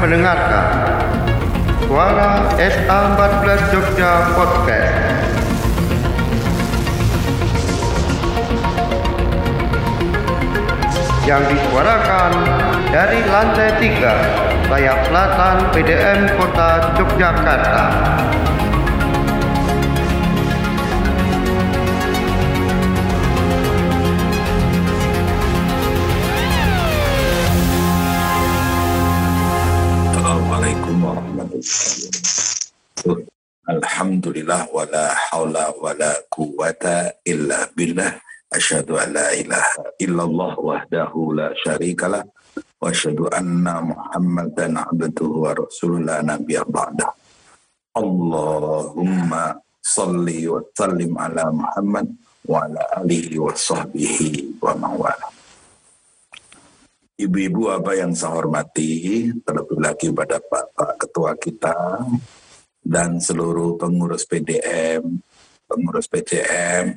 [0.00, 0.66] Mendengarkan
[1.84, 4.96] Suara SA14 Jogja Podcast.
[11.28, 12.32] Yang disuarakan
[12.88, 17.84] dari lantai 3 sayap selatan PDM Kota Yogyakarta.
[33.70, 38.18] Alhamdulillah wa la hawla wa la quwata illa billah.
[38.50, 42.26] Asyhadu an la ilaha illallah wahdahu la syarikalah
[42.82, 46.18] wa asyhadu anna Muhammadan abduhu wa rasuluhu la
[46.66, 47.14] ba'da.
[47.94, 52.10] Allahumma salli wa sallim ala Muhammad
[52.50, 55.39] wa ala alihi wa sahbihi wa mawala.
[57.20, 62.00] Ibu-ibu apa yang saya hormati, terlebih lagi pada Bapak Ketua kita
[62.80, 65.20] dan seluruh pengurus PDM,
[65.68, 66.96] pengurus PCM,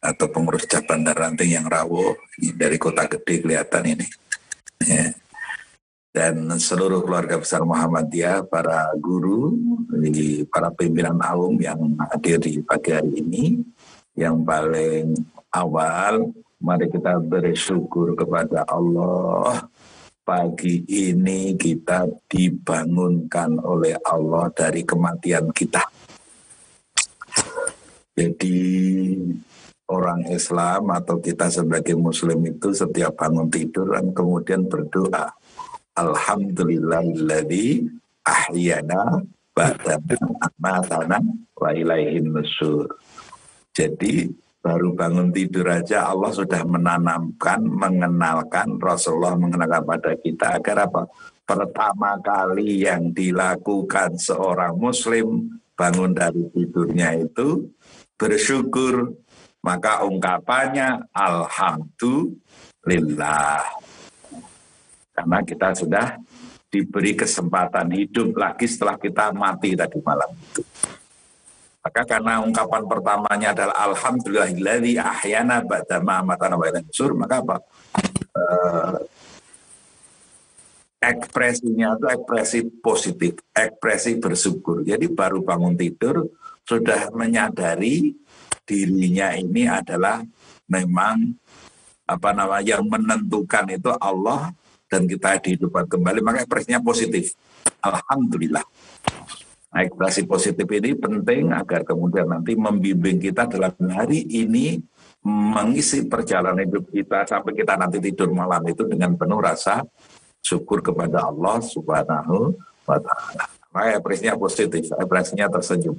[0.00, 2.16] atau pengurus cabang dan ranting yang ini
[2.56, 4.06] dari kota gede kelihatan ini.
[4.88, 5.12] Ya.
[6.12, 9.52] Dan seluruh keluarga besar Muhammadiyah, para guru,
[10.48, 13.60] para pimpinan awam yang hadir di pagi hari ini,
[14.16, 15.12] yang paling
[15.52, 16.32] awal
[16.62, 19.66] Mari kita bersyukur kepada Allah.
[20.22, 25.82] Pagi ini kita dibangunkan oleh Allah dari kematian kita.
[28.14, 28.58] Jadi
[29.90, 35.34] orang Islam atau kita sebagai Muslim itu setiap bangun tidur dan kemudian berdoa.
[35.98, 37.90] Alhamdulillahilladzi
[38.22, 39.18] ahyana
[39.50, 39.98] ba'da
[40.38, 41.18] amatana
[41.58, 42.86] wa ilaihin nusur.
[43.74, 51.10] Jadi baru bangun tidur aja Allah sudah menanamkan, mengenalkan Rasulullah mengenalkan pada kita agar apa?
[51.42, 57.66] Pertama kali yang dilakukan seorang muslim bangun dari tidurnya itu
[58.14, 59.10] bersyukur
[59.66, 63.58] maka ungkapannya alhamdulillah
[65.12, 66.14] karena kita sudah
[66.72, 70.64] diberi kesempatan hidup lagi setelah kita mati tadi malam itu.
[71.82, 77.56] Maka karena ungkapan pertamanya adalah Alhamdulillahilladzi ahyana ba'da ma amatana wa sur, maka apa?
[78.32, 79.02] Uh,
[81.02, 84.86] ekspresinya itu ekspresi positif, ekspresi bersyukur.
[84.86, 86.30] Jadi baru bangun tidur
[86.62, 88.14] sudah menyadari
[88.62, 90.22] dirinya ini adalah
[90.70, 91.34] memang
[92.06, 94.54] apa namanya yang menentukan itu Allah
[94.86, 97.34] dan kita dihidupkan kembali maka ekspresinya positif.
[97.82, 98.62] Alhamdulillah.
[99.72, 104.76] Nah, ekspresi positif ini penting agar kemudian nanti membimbing kita dalam hari ini
[105.24, 109.80] mengisi perjalanan hidup kita sampai kita nanti tidur malam itu dengan penuh rasa
[110.44, 112.52] syukur kepada Allah Subhanahu
[112.84, 113.48] wa taala.
[113.72, 115.96] Maka ekspresinya positif, ekspresinya tersenyum.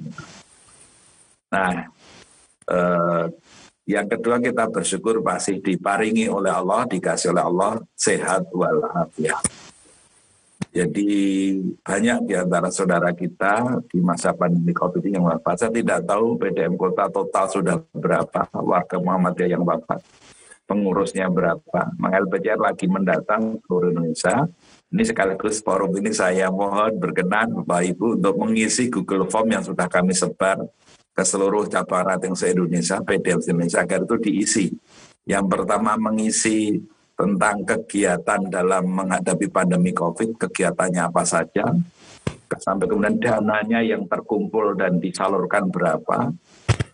[1.50, 1.90] Nah,
[2.70, 3.24] eh,
[3.90, 9.63] yang kedua kita bersyukur pasti diparingi oleh Allah, dikasih oleh Allah sehat walafiat.
[10.70, 11.08] Jadi
[11.82, 15.66] banyak di antara saudara kita di masa pandemi COVID yang wafat.
[15.66, 20.00] Saya tidak tahu PDM Kota total sudah berapa warga Muhammadiyah yang wafat.
[20.64, 21.92] Pengurusnya berapa.
[22.00, 24.48] Maka LPCR lagi mendatang seluruh Indonesia.
[24.88, 29.90] Ini sekaligus forum ini saya mohon berkenan Bapak Ibu untuk mengisi Google Form yang sudah
[29.90, 30.62] kami sebar
[31.14, 34.66] ke seluruh cabang ranting se-Indonesia, PDM Indonesia agar itu diisi.
[35.24, 36.82] Yang pertama mengisi
[37.14, 41.62] tentang kegiatan dalam menghadapi pandemi COVID, kegiatannya apa saja,
[42.58, 46.34] sampai kemudian dananya yang terkumpul dan disalurkan berapa.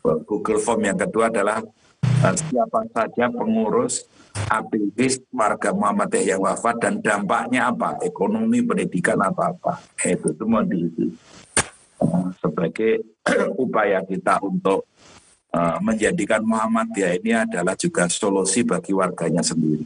[0.00, 1.60] Google Form yang kedua adalah
[2.04, 4.08] eh, siapa saja pengurus
[4.48, 9.80] aktivis warga Muhammadiyah yang wafat dan dampaknya apa, ekonomi, pendidikan apa-apa.
[10.04, 11.12] Itu semua diisi
[12.00, 13.20] eh, sebagai
[13.62, 14.84] upaya kita untuk
[15.82, 19.82] menjadikan Muhammadiyah ini adalah juga solusi bagi warganya sendiri.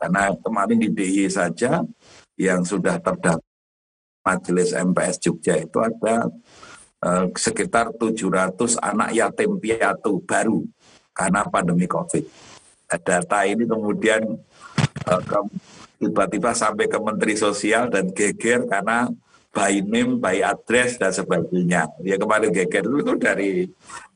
[0.00, 1.84] Karena kemarin di DIY saja
[2.40, 3.44] yang sudah terdaftar
[4.20, 6.28] Majelis MPS Jogja itu ada
[7.04, 10.64] uh, sekitar 700 anak yatim piatu baru
[11.12, 12.24] karena pandemi COVID.
[12.90, 14.40] Data ini kemudian
[15.08, 15.44] uh,
[16.00, 19.08] tiba-tiba sampai ke Menteri Sosial dan geger karena
[19.50, 21.90] by name, by address dan sebagainya.
[22.06, 23.50] Ya kemarin geger itu, itu dari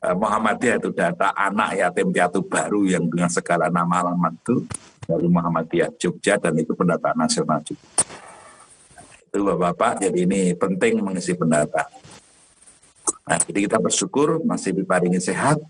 [0.04, 4.64] uh, Muhammadiyah itu data anak yatim piatu baru yang dengan segala nama alamat itu
[5.04, 7.84] dari Muhammadiyah Jogja dan itu pendataan nasional juga.
[9.28, 11.86] Itu Bapak-Bapak, jadi ini penting mengisi pendata.
[13.24, 15.60] Nah, jadi kita bersyukur masih diparingi sehat,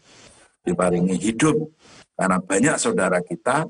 [0.66, 1.70] diparingi hidup,
[2.14, 3.66] karena banyak saudara kita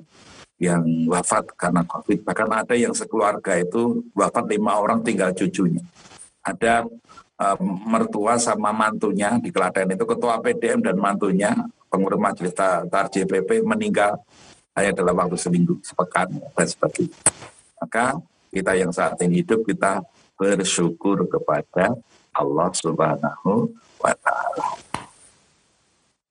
[0.60, 2.24] yang wafat karena COVID.
[2.24, 5.82] Bahkan ada yang sekeluarga itu wafat lima orang tinggal cucunya.
[6.44, 6.84] Ada
[7.40, 11.52] um, mertua sama mantunya di Klaten itu ketua PDM dan mantunya
[11.88, 14.18] pengurus majelis tar JPP meninggal
[14.74, 17.18] hanya dalam waktu seminggu, sepekan dan sebagainya.
[17.78, 18.18] Maka
[18.50, 20.02] kita yang saat ini hidup kita
[20.34, 21.94] bersyukur kepada
[22.34, 23.70] Allah Subhanahu
[24.02, 24.66] wa taala.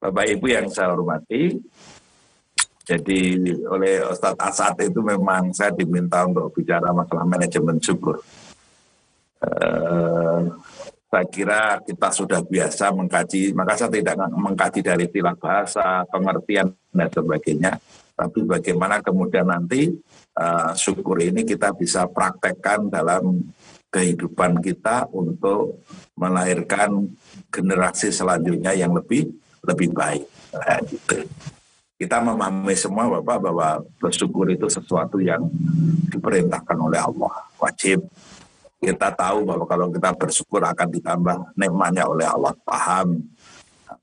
[0.04, 1.56] Bapak Ibu yang saya hormati,
[2.84, 3.19] jadi
[3.63, 8.19] oleh Ustadz Asad itu memang saya diminta untuk bicara masalah manajemen syukur.
[9.39, 10.51] Uh,
[11.07, 17.07] saya kira kita sudah biasa mengkaji, maka saya tidak mengkaji dari tilang bahasa, pengertian dan
[17.07, 17.80] sebagainya.
[18.13, 19.89] Tapi bagaimana kemudian nanti
[20.38, 23.42] uh, syukur ini kita bisa praktekkan dalam
[23.94, 25.81] kehidupan kita untuk
[26.18, 27.10] melahirkan
[27.54, 29.30] generasi selanjutnya yang lebih
[29.63, 30.25] lebih baik.
[30.54, 31.25] Nah, gitu.
[31.94, 33.69] Kita memahami semua Bapak bahwa
[34.01, 35.45] bersyukur itu sesuatu yang
[36.12, 38.04] diperintahkan oleh Allah, wajib.
[38.83, 43.24] Kita tahu bahwa kalau kita bersyukur akan ditambah nikmatnya oleh Allah, paham.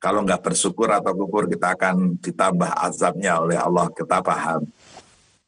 [0.00, 4.64] Kalau nggak bersyukur atau kufur kita akan ditambah azabnya oleh Allah, kita paham.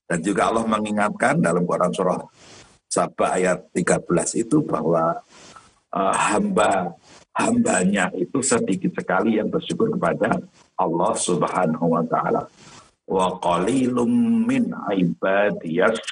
[0.05, 2.21] Dan juga Allah mengingatkan dalam Quran surah
[2.93, 4.05] Sabah ayat 13
[4.45, 5.17] itu bahwa
[5.89, 6.93] uh, hamba
[7.33, 10.37] hambanya itu sedikit sekali yang bersyukur kepada
[10.77, 12.45] Allah Subhanahu wa taala.
[13.09, 14.13] Wa qalilum
[14.45, 14.69] min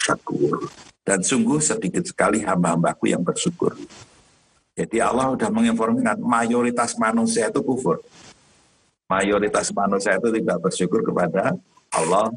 [0.01, 0.65] syakur.
[1.05, 3.77] Dan sungguh sedikit sekali hamba-hambaku yang bersyukur.
[4.73, 8.01] Jadi Allah sudah menginformasikan mayoritas manusia itu kufur.
[9.11, 11.59] Mayoritas manusia itu tidak bersyukur kepada
[11.91, 12.31] Allah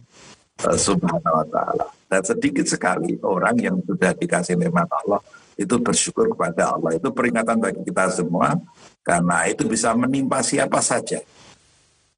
[0.65, 1.85] uh, Subhanahu wa taala.
[2.09, 5.21] Dan sedikit sekali orang yang sudah dikasih nikmat Allah
[5.53, 6.97] itu bersyukur kepada Allah.
[6.97, 8.57] Itu peringatan bagi kita semua
[9.05, 11.21] karena itu bisa menimpa siapa saja.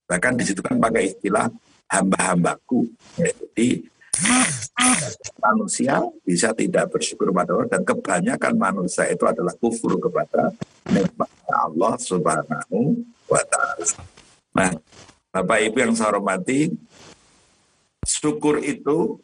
[0.08, 1.52] Bahkan di situ kan pakai istilah
[1.92, 2.88] hamba-hambaku.
[3.20, 3.92] Jadi
[5.44, 10.56] manusia bisa tidak bersyukur kepada Allah dan kebanyakan manusia itu adalah kufur kepada
[10.88, 14.15] nikmat Allah Subhanahu wa taala.
[14.56, 14.72] Nah,
[15.36, 16.72] Bapak Ibu yang saya hormati,
[18.08, 19.20] syukur itu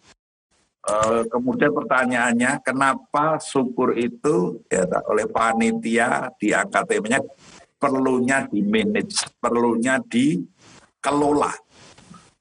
[0.82, 7.22] Uh, kemudian pertanyaannya, kenapa syukur itu ya, oleh panitia di akademinya
[7.78, 11.54] perlunya di manage, perlunya dikelola.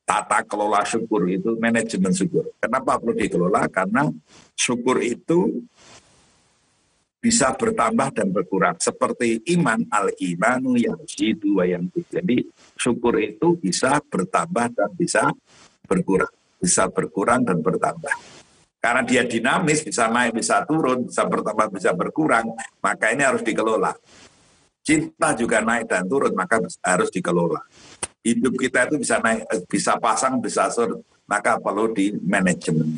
[0.09, 2.49] Tata kelola syukur itu manajemen syukur.
[2.57, 3.69] Kenapa perlu dikelola?
[3.69, 4.09] Karena
[4.57, 5.61] syukur itu
[7.21, 8.81] bisa bertambah dan berkurang.
[8.81, 15.29] Seperti iman, al-imanu yang jitu yang Jadi syukur itu bisa bertambah dan bisa
[15.85, 18.13] berkurang bisa berkurang dan bertambah.
[18.81, 23.93] Karena dia dinamis, bisa naik, bisa turun, bisa bertambah, bisa berkurang, maka ini harus dikelola.
[24.81, 27.61] Cinta juga naik dan turun, maka harus dikelola.
[28.25, 32.97] Hidup kita itu bisa naik, eh, bisa pasang, bisa surut, maka perlu di manajemen.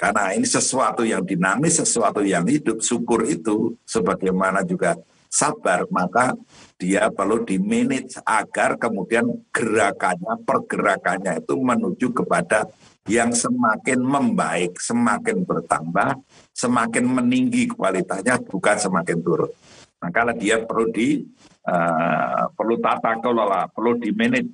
[0.00, 4.96] Karena ini sesuatu yang dinamis, sesuatu yang hidup, syukur itu sebagaimana juga
[5.28, 6.32] sabar, maka
[6.80, 12.64] dia perlu di-manage agar kemudian gerakannya, pergerakannya itu menuju kepada
[13.12, 16.16] yang semakin membaik, semakin bertambah,
[16.56, 19.52] semakin meninggi kualitasnya, bukan semakin turun.
[20.00, 21.28] Maka dia perlu di
[21.68, 24.48] uh, perlu tata kelola, perlu di manage.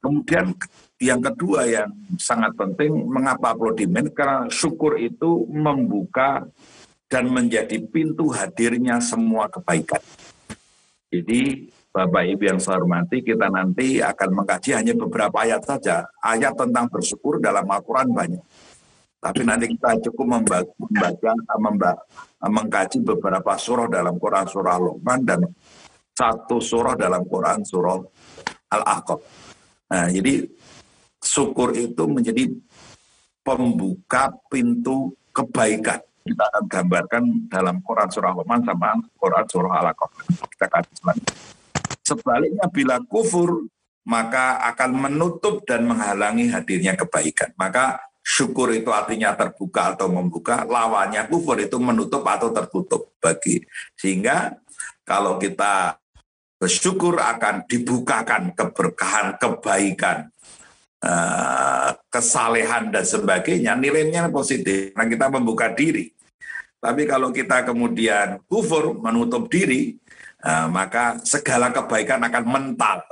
[0.00, 0.56] Kemudian
[0.98, 4.14] yang kedua yang sangat penting, mengapa manage?
[4.14, 6.42] Karena syukur itu membuka
[7.06, 10.02] dan menjadi pintu hadirnya semua kebaikan.
[11.08, 16.04] Jadi Bapak Ibu yang saya hormati, kita nanti akan mengkaji hanya beberapa ayat saja.
[16.20, 18.44] Ayat tentang bersyukur dalam Al-Quran banyak.
[19.18, 21.94] Tapi nanti kita cukup membaca, membaca,
[22.46, 25.42] mengkaji beberapa surah dalam Quran surah Luqman dan
[26.14, 27.98] satu surah dalam Quran surah
[28.78, 29.18] Al-Aqab.
[29.88, 30.44] Nah, jadi
[31.22, 32.50] syukur itu menjadi
[33.42, 40.10] pembuka pintu kebaikan kita akan gambarkan dalam Quran surah Luqman sama Quran surah Al-Aqaf.
[40.52, 41.34] Kita selanjutnya.
[42.04, 43.64] Sebaliknya bila kufur
[44.08, 47.52] maka akan menutup dan menghalangi hadirnya kebaikan.
[47.60, 53.60] Maka syukur itu artinya terbuka atau membuka, lawannya kufur itu menutup atau tertutup bagi.
[53.96, 54.56] Sehingga
[55.04, 56.00] kalau kita
[56.56, 60.32] bersyukur akan dibukakan keberkahan, kebaikan,
[62.10, 64.90] kesalehan dan sebagainya, nilainya positif.
[64.92, 66.10] Karena kita membuka diri.
[66.78, 69.98] Tapi kalau kita kemudian kufur, menutup diri,
[70.46, 73.02] uh, maka segala kebaikan akan mental.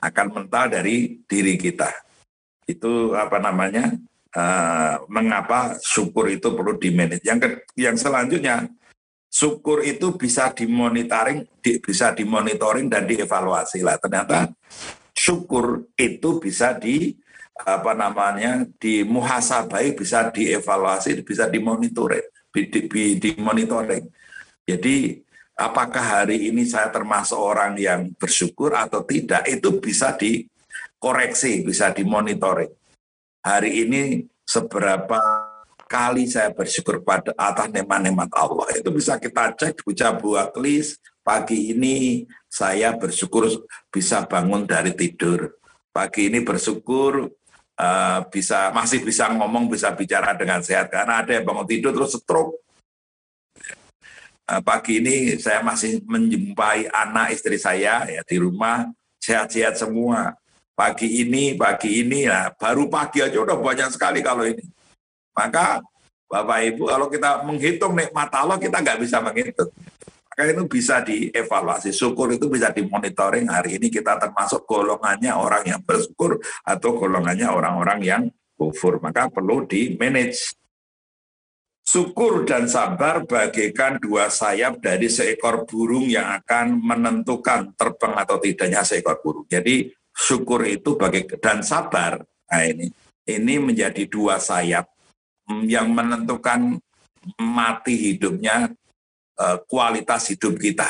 [0.00, 1.92] Akan mental dari diri kita.
[2.64, 3.92] Itu apa namanya?
[4.30, 7.26] Uh, mengapa syukur itu perlu dimanage.
[7.26, 8.70] Yang, ke, yang selanjutnya,
[9.26, 13.98] syukur itu bisa dimonitoring, di, bisa dimonitoring dan dievaluasi lah.
[13.98, 14.48] Ternyata
[15.20, 17.12] syukur itu bisa di
[17.60, 24.08] apa namanya di muhasabai bisa dievaluasi bisa dimonitoring di, di, di monitoring
[24.64, 25.20] jadi
[25.60, 32.72] apakah hari ini saya termasuk orang yang bersyukur atau tidak itu bisa dikoreksi bisa dimonitoring.
[33.44, 34.02] Hari ini
[34.48, 35.20] seberapa
[35.84, 40.96] kali saya bersyukur pada atas nemat-nemat Allah itu bisa kita cek baca buah klis
[41.30, 43.46] pagi ini saya bersyukur
[43.86, 45.54] bisa bangun dari tidur.
[45.94, 47.30] Pagi ini bersyukur
[47.78, 50.90] uh, bisa masih bisa ngomong bisa bicara dengan sehat.
[50.90, 52.58] Karena ada yang bangun tidur terus stroke.
[54.50, 58.90] Uh, pagi ini saya masih menjumpai anak istri saya ya di rumah.
[59.22, 60.34] Sehat-sehat semua.
[60.74, 64.66] Pagi ini pagi ini ya baru pagi aja udah banyak sekali kalau ini.
[65.30, 65.78] Maka
[66.26, 69.70] Bapak Ibu kalau kita menghitung nikmat Allah kita nggak bisa menghitung
[70.40, 71.92] maka itu bisa dievaluasi.
[71.92, 78.00] Syukur itu bisa dimonitoring hari ini kita termasuk golongannya orang yang bersyukur atau golongannya orang-orang
[78.00, 78.22] yang
[78.56, 78.96] kufur.
[79.04, 80.56] Maka perlu di-manage.
[81.84, 88.80] Syukur dan sabar bagaikan dua sayap dari seekor burung yang akan menentukan terbang atau tidaknya
[88.80, 89.44] seekor burung.
[89.44, 92.16] Jadi syukur itu bagai dan sabar.
[92.48, 92.88] Nah ini
[93.28, 94.88] ini menjadi dua sayap
[95.68, 96.80] yang menentukan
[97.36, 98.72] mati hidupnya
[99.64, 100.88] kualitas hidup kita.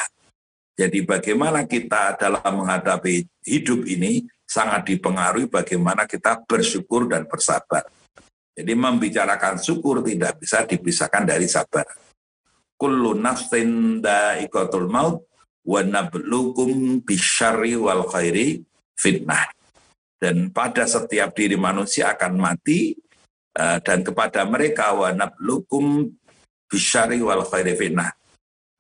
[0.80, 7.84] Jadi bagaimana kita dalam menghadapi hidup ini sangat dipengaruhi bagaimana kita bersyukur dan bersabar.
[8.56, 11.84] Jadi membicarakan syukur tidak bisa dipisahkan dari sabar.
[12.80, 15.28] Kullu nafsin da'ikatul maut
[15.68, 18.64] wa nablukum bisyari wal khairi
[18.96, 19.52] fitnah.
[20.16, 22.96] Dan pada setiap diri manusia akan mati
[23.52, 26.08] eh, dan kepada mereka wa nablukum
[26.68, 28.19] bisyari wal khairi fitnah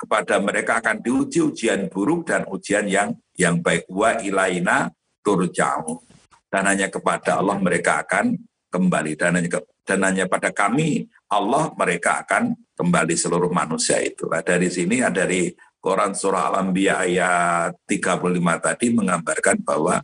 [0.00, 4.88] kepada mereka akan diuji ujian buruk dan ujian yang yang baik wa ilaina
[5.20, 6.00] turja'u
[6.48, 8.32] dan hanya kepada Allah mereka akan
[8.72, 14.24] kembali dan hanya, dan hanya pada kami Allah mereka akan kembali seluruh manusia itu.
[14.30, 18.20] Nah, dari sini ada dari Quran surah Al-Anbiya ayat 35
[18.60, 20.00] tadi menggambarkan bahwa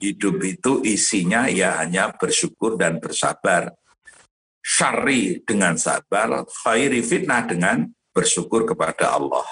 [0.00, 3.74] hidup itu isinya ya hanya bersyukur dan bersabar.
[4.60, 9.46] Syari dengan sabar, khairi fitnah dengan bersyukur kepada Allah.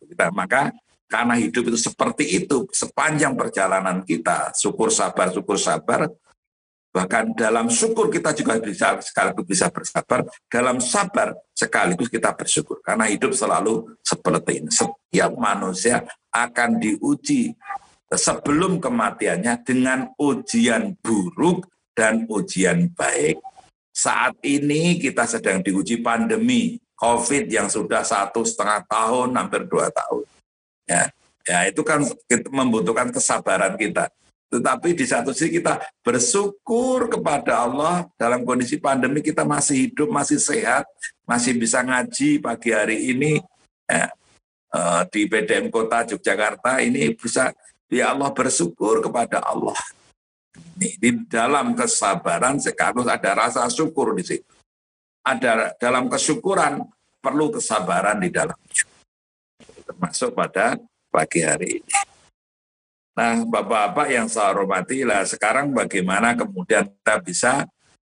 [0.00, 0.72] Kita maka
[1.08, 6.08] karena hidup itu seperti itu sepanjang perjalanan kita syukur sabar syukur sabar
[6.94, 12.78] bahkan dalam syukur kita juga bisa sekaligus bisa bersabar dalam sabar sekaligus kita bersyukur.
[12.82, 14.70] Karena hidup selalu seperti ini.
[14.70, 17.50] Setiap manusia akan diuji
[18.14, 21.66] sebelum kematiannya dengan ujian buruk
[21.98, 23.42] dan ujian baik.
[23.94, 30.24] Saat ini kita sedang diuji pandemi COVID yang sudah satu setengah tahun, hampir dua tahun.
[30.88, 31.12] Ya,
[31.44, 32.00] ya itu kan
[32.48, 34.08] membutuhkan kesabaran kita.
[34.48, 40.40] Tetapi di satu sisi kita bersyukur kepada Allah dalam kondisi pandemi kita masih hidup, masih
[40.40, 40.88] sehat,
[41.28, 43.32] masih bisa ngaji pagi hari ini
[43.84, 44.08] ya,
[44.72, 47.52] eh, di PDM Kota Yogyakarta ini bisa
[47.92, 49.76] ya Allah bersyukur kepada Allah.
[50.78, 54.54] Ini, di dalam kesabaran sekaligus ada rasa syukur di situ
[55.24, 56.84] ada dalam kesyukuran
[57.24, 58.84] perlu kesabaran di dalamnya.
[59.88, 60.76] Termasuk pada
[61.08, 61.94] pagi hari ini.
[63.16, 67.52] Nah, Bapak-Bapak yang saya hormati, lah sekarang bagaimana kemudian kita bisa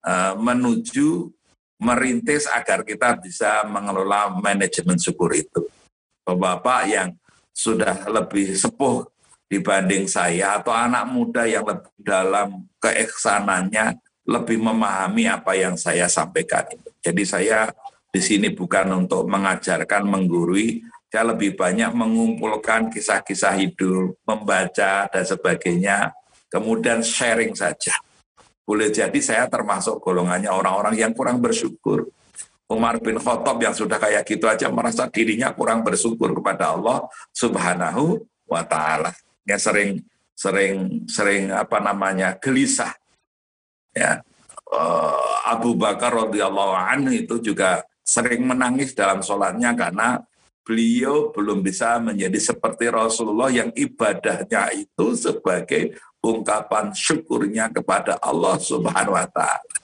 [0.04, 1.30] uh, menuju
[1.80, 5.64] merintis agar kita bisa mengelola manajemen syukur itu.
[6.26, 7.10] Bapak-bapak yang
[7.54, 9.06] sudah lebih sepuh
[9.46, 13.94] dibanding saya atau anak muda yang lebih dalam keeksanannya
[14.26, 16.66] lebih memahami apa yang saya sampaikan.
[17.06, 17.70] Jadi saya
[18.16, 20.80] di sini bukan untuk mengajarkan, menggurui,
[21.12, 26.16] saya lebih banyak mengumpulkan kisah-kisah hidup, membaca dan sebagainya,
[26.48, 27.92] kemudian sharing saja.
[28.64, 32.08] Boleh jadi saya termasuk golongannya orang-orang yang kurang bersyukur.
[32.72, 37.06] Umar bin Khattab yang sudah kayak gitu aja merasa dirinya kurang bersyukur kepada Allah
[37.36, 39.12] Subhanahu wa taala.
[39.46, 40.02] Ya sering
[40.34, 42.96] sering sering apa namanya gelisah.
[43.94, 44.26] Ya,
[44.74, 50.22] uh, Abu Bakar radhiyallahu anhu itu juga sering menangis dalam sholatnya karena
[50.62, 59.14] beliau belum bisa menjadi seperti Rasulullah yang ibadahnya itu sebagai ungkapan syukurnya kepada Allah Subhanahu
[59.14, 59.78] wa taala.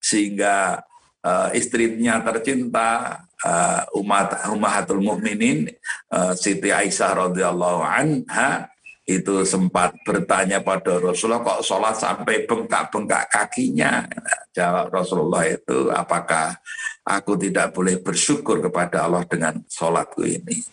[0.00, 0.80] Sehingga
[1.24, 5.68] uh, istrinya tercinta uh, umat Ummahatul Mukminin
[6.12, 8.68] uh, Siti Aisyah radhiyallahu anha
[9.04, 14.08] itu sempat bertanya pada Rasulullah kok sholat sampai bengkak-bengkak kakinya.
[14.56, 16.56] Jawab Rasulullah itu apakah
[17.04, 20.64] aku tidak boleh bersyukur kepada Allah dengan sholatku ini.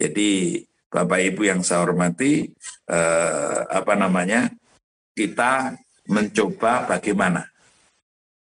[0.00, 2.48] Jadi Bapak Ibu yang saya hormati,
[2.88, 4.48] eh, apa namanya,
[5.12, 5.76] kita
[6.08, 7.44] mencoba bagaimana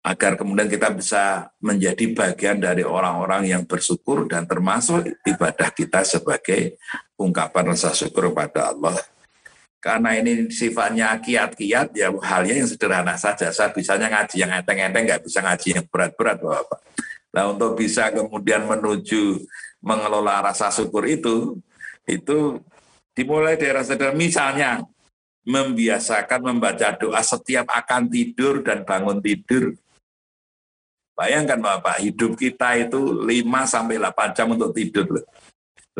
[0.00, 6.80] agar kemudian kita bisa menjadi bagian dari orang-orang yang bersyukur dan termasuk ibadah kita sebagai
[7.20, 8.96] ungkapan rasa syukur kepada Allah.
[9.80, 13.48] Karena ini sifatnya kiat-kiat, ya halnya yang sederhana saja.
[13.48, 16.80] Saya bisanya ngaji yang enteng-enteng, nggak bisa ngaji yang berat-berat, Bapak.
[17.32, 19.40] Nah untuk bisa kemudian menuju
[19.80, 21.56] mengelola rasa syukur itu,
[22.04, 22.60] itu
[23.16, 24.84] dimulai dari rasa Misalnya,
[25.48, 29.72] membiasakan membaca doa setiap akan tidur dan bangun tidur.
[31.16, 35.24] Bayangkan Bapak, hidup kita itu 5 sampai 8 jam untuk tidur.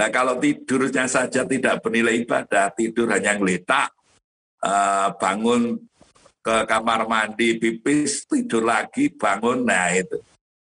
[0.01, 3.93] Nah kalau tidurnya saja tidak bernilai ibadah, tidur hanya ngeletak,
[4.65, 5.77] uh, bangun
[6.41, 10.17] ke kamar mandi, pipis, tidur lagi, bangun, nah itu.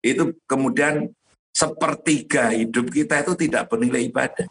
[0.04, 1.08] Itu kemudian
[1.56, 4.44] sepertiga hidup kita itu tidak bernilai ibadah.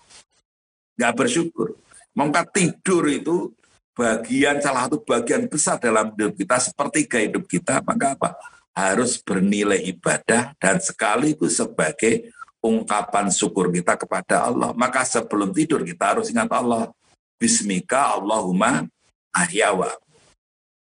[0.98, 1.78] Nggak bersyukur.
[2.18, 3.54] Mengkat tidur itu
[3.94, 8.30] bagian salah satu bagian besar dalam hidup kita sepertiga hidup kita maka apa
[8.74, 12.34] harus bernilai ibadah dan sekaligus sebagai
[12.64, 14.72] ungkapan syukur kita kepada Allah.
[14.72, 16.88] Maka sebelum tidur kita harus ingat Allah.
[17.36, 18.88] Bismika Allahumma
[19.36, 20.00] ahyawa.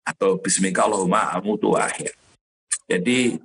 [0.02, 2.10] Atau Bismika Allahumma amutu ahya.
[2.90, 3.38] Jadi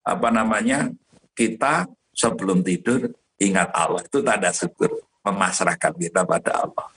[0.00, 0.88] apa namanya?
[1.36, 1.84] Kita
[2.16, 4.00] sebelum tidur ingat Allah.
[4.00, 5.04] Itu tanda syukur.
[5.20, 6.88] Memasrahkan kita pada Allah.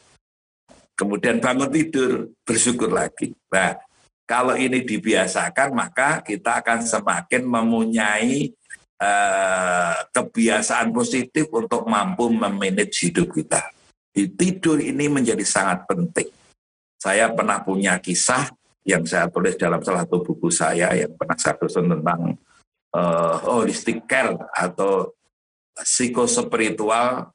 [0.95, 3.35] Kemudian bangun tidur, bersyukur lagi.
[3.51, 3.75] Nah,
[4.29, 8.53] kalau ini dibiasakan, maka kita akan semakin mempunyai
[8.99, 13.71] uh, kebiasaan positif untuk mampu memanage hidup kita.
[14.11, 16.29] Di tidur ini menjadi sangat penting.
[16.99, 18.51] Saya pernah punya kisah
[18.83, 22.35] yang saya tulis dalam salah satu buku saya yang pernah saya tulis tentang
[22.95, 25.13] uh, holistic care atau
[25.79, 27.31] psikospiritual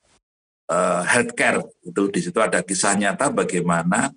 [0.68, 4.12] uh, healthcare itu di situ ada kisah nyata bagaimana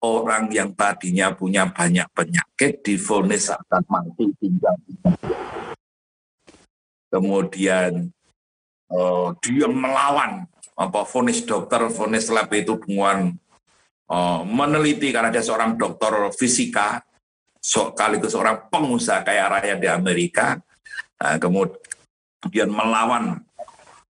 [0.00, 4.76] orang yang tadinya punya banyak penyakit difonis akan mati tinggal
[7.16, 8.12] kemudian
[8.92, 10.44] uh, dia melawan
[10.76, 13.32] apa fonis dokter fonis lab itu dengan
[14.12, 17.00] uh, meneliti karena dia seorang dokter fisika
[17.56, 20.60] sekaligus seorang pengusaha kaya raya di Amerika
[21.16, 23.40] nah, kemudian melawan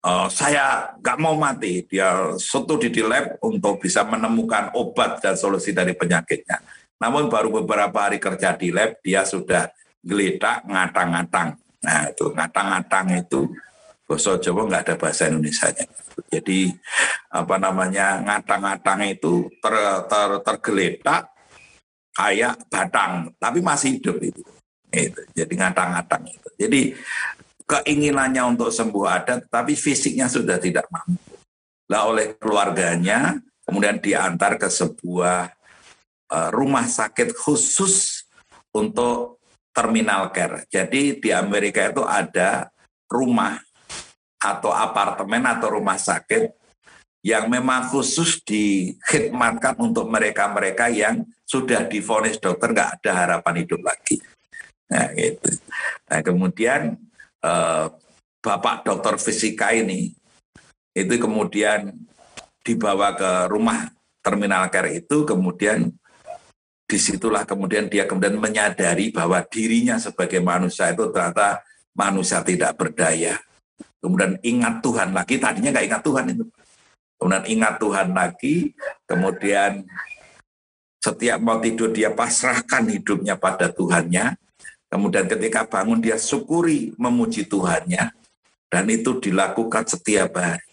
[0.05, 1.85] uh, saya nggak mau mati.
[1.85, 6.61] Dia studi di lab untuk bisa menemukan obat dan solusi dari penyakitnya.
[7.01, 9.69] Namun baru beberapa hari kerja di lab, dia sudah
[10.01, 11.57] geledak ngatang-ngatang.
[11.82, 13.50] Nah itu ngatang-ngatang itu
[14.06, 15.86] bahasa Jawa nggak ada bahasa Indonesia nya.
[16.28, 16.70] Jadi
[17.32, 21.32] apa namanya ngatang-ngatang itu ter, ter, tergeletak
[22.12, 24.44] kayak batang, tapi masih hidup itu.
[24.91, 25.22] itu.
[25.32, 26.50] Jadi ngatang-ngatang itu.
[26.60, 26.82] Jadi
[27.63, 31.39] keinginannya untuk sembuh ada, tapi fisiknya sudah tidak mampu.
[31.88, 35.48] Lah oleh keluarganya, kemudian diantar ke sebuah
[36.32, 38.28] uh, rumah sakit khusus
[38.76, 39.40] untuk
[39.71, 40.67] terminal care.
[40.67, 42.67] Jadi di Amerika itu ada
[43.07, 43.60] rumah
[44.41, 46.51] atau apartemen atau rumah sakit
[47.21, 54.17] yang memang khusus dikhidmatkan untuk mereka-mereka yang sudah difonis dokter nggak ada harapan hidup lagi.
[54.91, 55.49] Nah, gitu.
[56.10, 56.97] nah kemudian
[57.41, 57.86] Eh,
[58.41, 60.13] bapak dokter fisika ini
[60.93, 61.89] itu kemudian
[62.62, 63.89] dibawa ke rumah
[64.21, 65.89] terminal care itu kemudian
[66.91, 71.63] di situlah kemudian dia kemudian menyadari bahwa dirinya sebagai manusia itu ternyata
[71.95, 73.39] manusia tidak berdaya
[74.04, 76.43] kemudian ingat Tuhan lagi tadinya nggak ingat Tuhan itu
[77.15, 78.56] kemudian ingat Tuhan lagi
[79.08, 79.71] kemudian
[80.99, 84.36] setiap mau tidur dia pasrahkan hidupnya pada Tuhannya
[84.91, 88.12] Kemudian ketika bangun dia syukuri memuji Tuhannya.
[88.67, 90.63] Dan itu dilakukan setiap hari.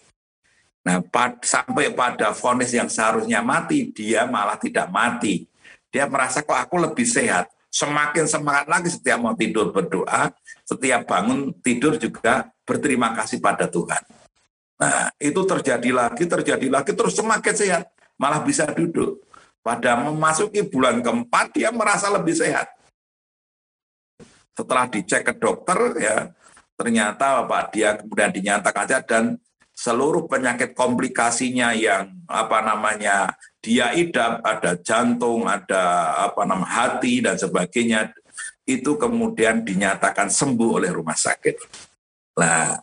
[0.82, 5.46] Nah, pad, sampai pada vonis yang seharusnya mati, dia malah tidak mati.
[5.88, 7.48] Dia merasa kok aku lebih sehat.
[7.68, 10.32] Semakin semangat lagi setiap mau tidur berdoa,
[10.64, 14.00] setiap bangun tidur juga berterima kasih pada Tuhan.
[14.78, 17.84] Nah, itu terjadi lagi, terjadi lagi, terus semakin sehat.
[18.16, 19.20] Malah bisa duduk.
[19.60, 22.78] Pada memasuki bulan keempat, dia merasa lebih sehat
[24.58, 26.16] setelah dicek ke dokter ya
[26.74, 29.38] ternyata Pak dia kemudian dinyatakan saja dan
[29.70, 37.34] seluruh penyakit komplikasinya yang apa namanya dia idap ada jantung ada apa nama hati dan
[37.34, 38.14] sebagainya
[38.68, 41.56] itu kemudian dinyatakan sembuh oleh rumah sakit.
[42.38, 42.76] Nah,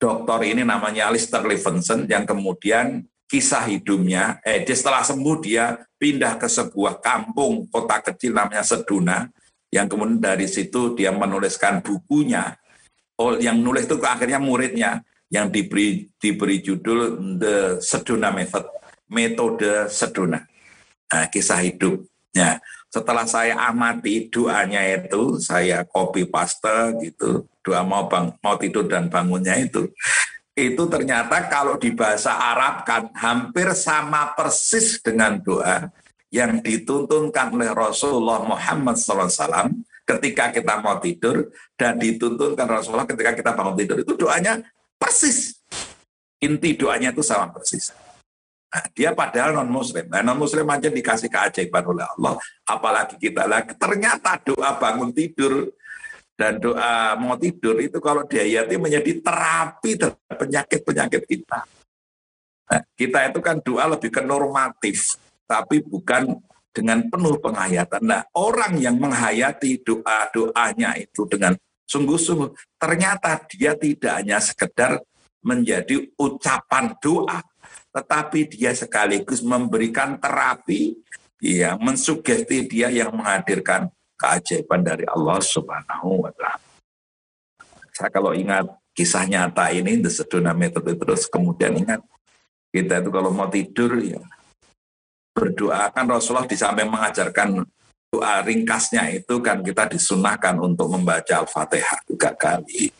[0.00, 6.36] dokter ini namanya Alistair Levinson yang kemudian kisah hidupnya, eh dia setelah sembuh dia pindah
[6.40, 9.28] ke sebuah kampung kota kecil namanya Seduna
[9.72, 12.56] yang kemudian dari situ dia menuliskan bukunya.
[13.16, 15.00] Oh, yang nulis itu akhirnya muridnya
[15.32, 18.68] yang diberi diberi judul The Seduna Method,
[19.12, 20.40] metode Seduna.
[21.12, 22.58] Nah, kisah hidupnya.
[22.92, 29.08] setelah saya amati doanya itu, saya copy paste gitu, doa mau bang, mau tidur dan
[29.08, 29.88] bangunnya itu,
[30.52, 35.88] itu ternyata kalau di bahasa Arab kan hampir sama persis dengan doa
[36.28, 39.72] yang dituntunkan oleh Rasulullah Muhammad SAW
[40.04, 41.48] ketika kita mau tidur
[41.80, 44.60] dan dituntunkan Rasulullah ketika kita bangun tidur itu doanya
[45.00, 45.56] persis
[46.42, 47.94] inti doanya itu sama persis.
[48.72, 50.08] Nah, dia padahal non muslim.
[50.08, 53.76] Nah, non muslim aja dikasih keajaiban oleh Allah, apalagi kita lagi.
[53.76, 55.68] Ternyata doa bangun tidur
[56.32, 61.68] dan doa mau tidur itu kalau dihayati menjadi terapi terhadap penyakit-penyakit kita.
[62.72, 66.40] Nah, kita itu kan doa lebih ke normatif, tapi bukan
[66.72, 68.00] dengan penuh penghayatan.
[68.00, 71.52] Nah, orang yang menghayati doa-doanya itu dengan
[71.84, 75.04] sungguh-sungguh, ternyata dia tidak hanya sekedar
[75.44, 77.44] menjadi ucapan doa,
[77.92, 80.96] tetapi dia sekaligus memberikan terapi
[81.38, 86.64] ya mensugesti dia yang menghadirkan keajaiban dari Allah Subhanahu wa taala.
[87.92, 88.64] Saya kalau ingat
[88.96, 92.00] kisah nyata ini the sedona metode terus kemudian ingat
[92.72, 94.20] kita itu kalau mau tidur ya
[95.32, 97.64] berdoa kan Rasulullah di samping mengajarkan
[98.12, 102.92] doa ringkasnya itu kan kita disunahkan untuk membaca Al-Fatihah tiga kali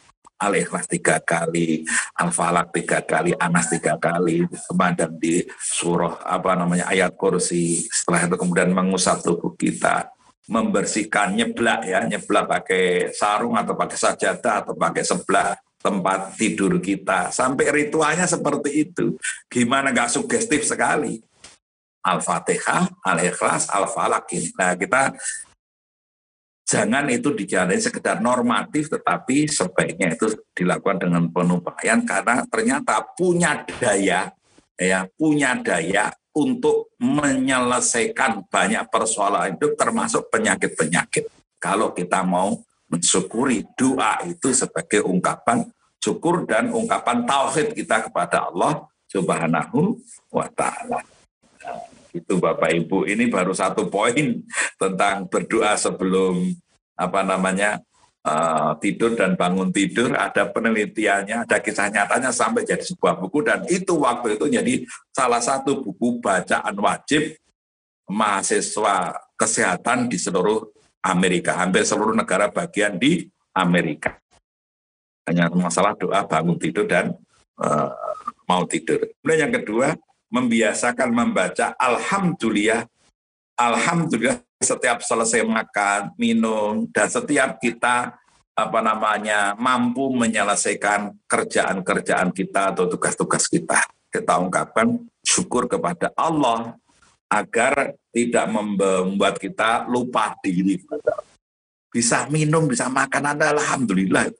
[0.42, 1.87] Al-Ikhlas tiga kali,
[2.18, 8.37] Al-Falak tiga kali, Anas tiga kali, kemudian di surah apa namanya ayat kursi, setelah itu
[8.37, 10.11] kemudian mengusap tubuh kita,
[10.50, 17.35] membersihkan nyeblak ya, nyeblak pakai sarung atau pakai sajadah atau pakai sebelah tempat tidur kita.
[17.35, 19.18] Sampai ritualnya seperti itu.
[19.50, 21.18] Gimana nggak sugestif sekali.
[22.02, 24.50] Al-Fatihah, Al-Ikhlas, Al-Falak ini.
[24.59, 25.14] Nah kita
[26.72, 34.32] jangan itu dijalani sekedar normatif tetapi sebaiknya itu dilakukan dengan penuh karena ternyata punya daya
[34.80, 41.28] ya punya daya untuk menyelesaikan banyak persoalan hidup termasuk penyakit-penyakit
[41.61, 42.56] kalau kita mau
[42.88, 45.68] mensyukuri doa itu sebagai ungkapan
[46.00, 50.00] syukur dan ungkapan tauhid kita kepada Allah Subhanahu
[50.32, 51.04] wa taala.
[52.12, 53.09] Itu Bapak Ibu.
[53.09, 54.44] Ini baru satu poin
[54.77, 56.53] tentang berdoa sebelum
[56.92, 57.81] apa namanya
[58.22, 60.12] uh, tidur dan bangun tidur.
[60.12, 63.40] Ada penelitiannya ada kisah nyatanya sampai jadi sebuah buku.
[63.48, 64.75] Dan itu waktu itu jadi
[65.09, 67.33] salah satu buku bacaan wajib
[68.12, 70.68] mahasiswa kesehatan di seluruh
[71.01, 71.57] Amerika.
[71.57, 73.25] Hampir seluruh negara bagian di
[73.57, 74.20] Amerika.
[75.25, 77.16] Hanya masalah doa bangun tidur dan
[77.57, 77.94] uh,
[78.44, 79.01] mau tidur.
[79.22, 79.96] Kemudian yang kedua
[80.33, 82.88] membiasakan membaca alhamdulillah
[83.53, 88.14] alhamdulillah setiap selesai makan, minum, dan setiap kita
[88.53, 93.83] apa namanya mampu menyelesaikan kerjaan-kerjaan kita atau tugas-tugas kita.
[94.12, 96.77] Kita ungkapkan syukur kepada Allah
[97.33, 100.79] agar tidak membuat kita lupa diri.
[101.88, 104.33] Bisa minum, bisa makan, anda alhamdulillah.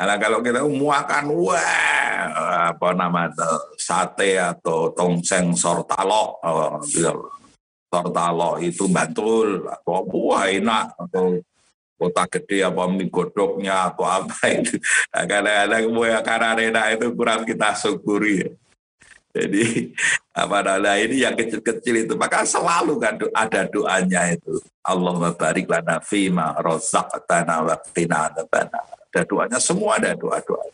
[0.00, 6.80] Karena kalau kita makan, wah, apa namanya, sate atau tongseng sortalo, oh,
[7.90, 11.36] Tortalo itu Bantul atau wah enak atau
[12.00, 14.80] kota gede apa mie godoknya atau apa itu.
[15.12, 18.46] Nah, kadang-kadang buah karena itu kurang kita syukuri.
[19.36, 19.92] Jadi
[20.32, 22.14] apa namanya ini yang kecil-kecil itu.
[22.16, 24.62] Maka selalu kan ada doanya itu.
[24.80, 28.32] Allah barik lana fima razaqtana wa qina
[29.10, 30.70] ada doanya semua ada doa-doa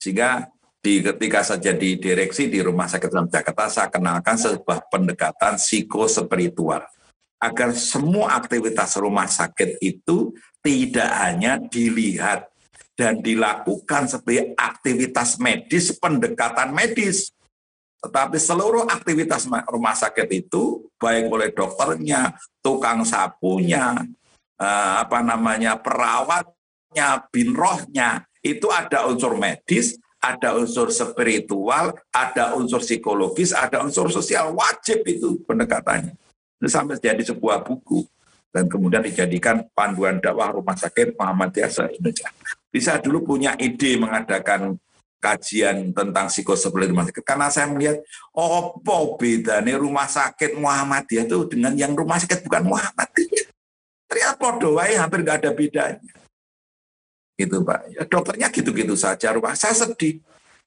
[0.00, 0.48] sehingga
[0.86, 6.86] di ketika saja di direksi di Rumah Sakit Islam Jakarta, saya kenalkan sebuah pendekatan psikospiritual
[7.42, 10.30] agar semua aktivitas rumah sakit itu
[10.62, 12.48] tidak hanya dilihat
[12.96, 17.34] dan dilakukan sebagai aktivitas medis, pendekatan medis.
[18.00, 24.06] Tetapi seluruh aktivitas rumah sakit itu, baik oleh dokternya, tukang sapunya,
[24.56, 25.76] eh, apa namanya
[26.92, 28.10] perawatnya, binrohnya,
[28.42, 34.54] itu ada unsur medis, ada unsur spiritual, ada unsur psikologis, ada unsur sosial.
[34.54, 36.14] Wajib itu pendekatannya.
[36.62, 38.06] Itu sampai jadi sebuah buku.
[38.54, 42.32] Dan kemudian dijadikan panduan dakwah rumah sakit Muhammadiyah se-Indonesia.
[42.72, 44.80] Bisa dulu punya ide mengadakan
[45.20, 47.20] kajian tentang psikosoial rumah sakit.
[47.20, 48.00] Karena saya melihat,
[48.32, 53.52] apa bedanya rumah sakit Muhammadiyah itu dengan yang rumah sakit bukan Muhammadiyah.
[54.08, 56.15] Ternyata podoai hampir nggak ada bedanya
[57.36, 57.80] gitu Pak.
[57.92, 59.30] Ya, dokternya gitu-gitu saja.
[59.36, 60.18] Rumah saya sedih.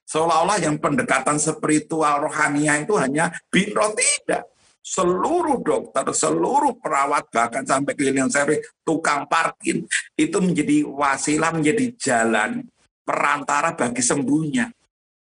[0.09, 4.49] Seolah-olah yang pendekatan spiritual rohania itu hanya binro tidak.
[4.81, 9.85] Seluruh dokter, seluruh perawat, bahkan sampai keliling service, tukang parkir,
[10.17, 12.65] itu menjadi wasilah, menjadi jalan
[13.05, 14.73] perantara bagi sembuhnya.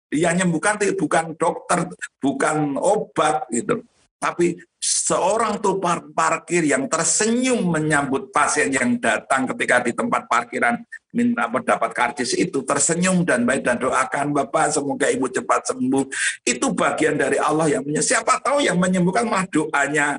[0.10, 3.86] Yang nyembuhkan bukan dokter, bukan obat gitu.
[4.23, 10.79] Tapi seorang tukang parkir yang tersenyum menyambut pasien yang datang ketika di tempat parkiran
[11.12, 16.07] minta mendapat karcis itu tersenyum dan baik dan doakan Bapak semoga ibu cepat sembuh.
[16.47, 20.15] Itu bagian dari Allah yang punya siapa tahu yang menyembuhkan mah doanya.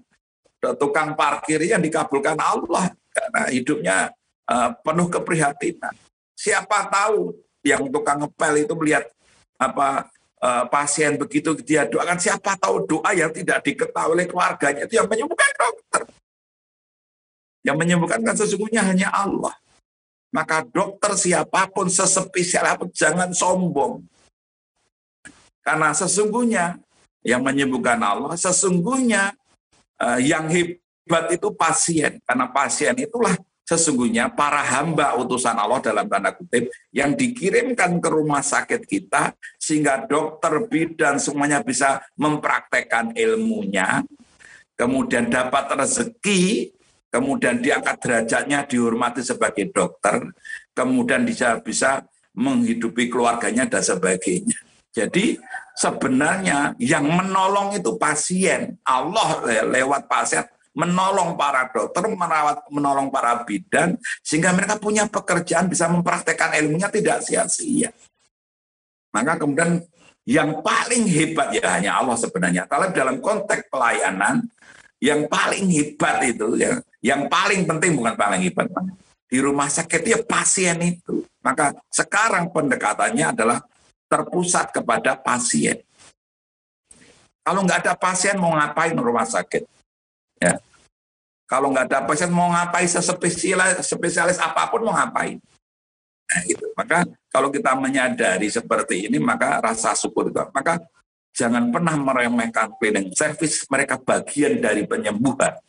[0.60, 3.96] Tukang parkir yang dikabulkan Allah karena hidupnya
[4.52, 5.96] uh, penuh keprihatinan.
[6.36, 7.32] Siapa tahu
[7.64, 9.08] yang tukang ngepel itu melihat
[9.56, 10.08] apa
[10.44, 15.08] uh, pasien begitu dia doakan siapa tahu doa yang tidak diketahui oleh keluarganya itu yang
[15.08, 16.02] menyembuhkan dokter.
[17.64, 19.56] Yang menyembuhkan kan sesungguhnya hanya Allah.
[20.28, 24.04] Maka dokter siapa pun sespesial apa pun jangan sombong.
[25.64, 26.76] Karena sesungguhnya
[27.24, 29.32] yang menyembuhkan Allah, sesungguhnya
[29.96, 32.20] uh, yang hebat itu pasien.
[32.28, 33.32] Karena pasien itulah
[33.64, 40.04] sesungguhnya para hamba utusan Allah dalam tanda kutip yang dikirimkan ke rumah sakit kita sehingga
[40.04, 44.04] dokter bidan semuanya bisa mempraktekkan ilmunya
[44.76, 46.76] kemudian dapat rezeki
[47.08, 50.28] kemudian diangkat derajatnya dihormati sebagai dokter
[50.76, 54.58] kemudian bisa bisa menghidupi keluarganya dan sebagainya.
[54.94, 55.38] Jadi
[55.78, 58.78] sebenarnya yang menolong itu pasien.
[58.82, 60.42] Allah lewat pasien
[60.74, 67.22] menolong para dokter, merawat, menolong para bidan, sehingga mereka punya pekerjaan bisa mempraktekkan ilmunya tidak
[67.22, 67.94] sia-sia.
[69.14, 69.78] Maka kemudian
[70.26, 72.66] yang paling hebat ya hanya Allah sebenarnya.
[72.66, 74.42] Kalau dalam konteks pelayanan,
[74.98, 78.66] yang paling hebat itu, ya, yang paling penting bukan paling hebat,
[79.30, 81.22] di rumah sakit ya pasien itu.
[81.44, 83.62] Maka sekarang pendekatannya adalah
[84.08, 85.84] terpusat kepada pasien.
[87.44, 89.73] Kalau nggak ada pasien mau ngapain rumah sakit?
[90.44, 90.54] Ya.
[91.48, 95.40] Kalau nggak ada pasien mau ngapain spesialis, spesialis apa pun mau ngapain.
[96.24, 96.66] Nah, gitu.
[96.72, 100.40] Maka kalau kita menyadari seperti ini, maka rasa syukur itu.
[100.56, 100.80] Maka
[101.36, 105.60] jangan pernah meremehkan cleaning service, mereka bagian dari penyembuhan.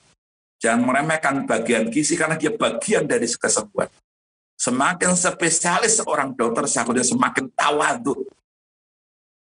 [0.64, 3.92] Jangan meremehkan bagian gizi karena dia bagian dari kesembuhan.
[4.56, 8.24] Semakin spesialis seorang dokter, saya semakin tawadu.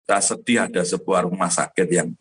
[0.03, 2.11] Saya sedih ada sebuah rumah sakit yang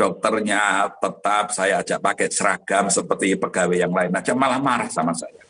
[0.00, 5.44] dokternya tetap saya ajak pakai seragam seperti pegawai yang lain aja malah marah sama saya.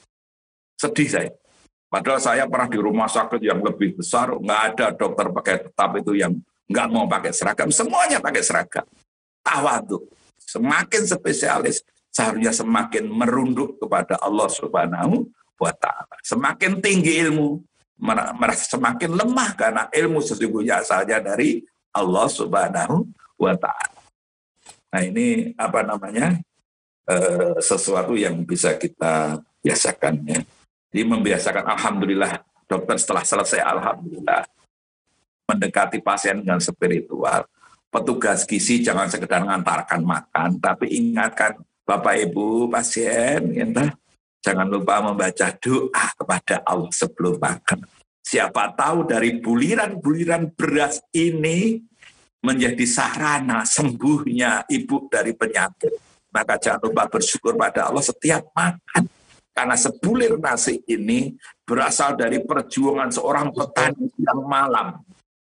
[0.75, 1.31] Sedih saya.
[1.87, 6.19] Padahal saya pernah di rumah sakit yang lebih besar, nggak ada dokter pakai tetap itu
[6.19, 6.35] yang
[6.67, 8.87] nggak mau pakai seragam, semuanya pakai seragam.
[9.43, 10.07] Tawadu.
[10.39, 16.15] Semakin spesialis, seharusnya semakin merunduk kepada Allah Subhanahu wa taala.
[16.27, 17.59] Semakin tinggi ilmu,
[18.35, 23.07] merasa semakin lemah karena ilmu sesungguhnya asalnya dari Allah Subhanahu
[23.39, 23.90] wa taala.
[24.91, 26.39] Nah ini apa namanya
[27.07, 30.41] eh, sesuatu yang bisa kita biasakan ya.
[30.91, 34.43] Jadi membiasakan Alhamdulillah dokter setelah selesai Alhamdulillah
[35.51, 37.47] mendekati pasien dengan spiritual.
[37.91, 43.67] Petugas gizi jangan sekedar mengantarkan makan, tapi ingatkan Bapak Ibu pasien, ya,
[44.47, 47.83] jangan lupa membaca doa kepada Allah sebelum makan.
[48.23, 51.83] Siapa tahu dari buliran-buliran beras ini
[52.41, 55.93] menjadi sarana sembuhnya ibu dari penyakit.
[56.31, 59.05] Maka jangan lupa bersyukur pada Allah setiap makan.
[59.51, 61.35] Karena sebulir nasi ini
[61.67, 65.05] berasal dari perjuangan seorang petani yang malam.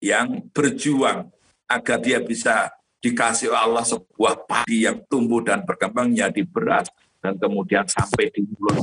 [0.01, 1.29] Yang berjuang
[1.69, 6.89] agar dia bisa dikasih Allah sebuah padi yang tumbuh dan berkembang menjadi beras.
[7.21, 8.81] Dan kemudian sampai di mulut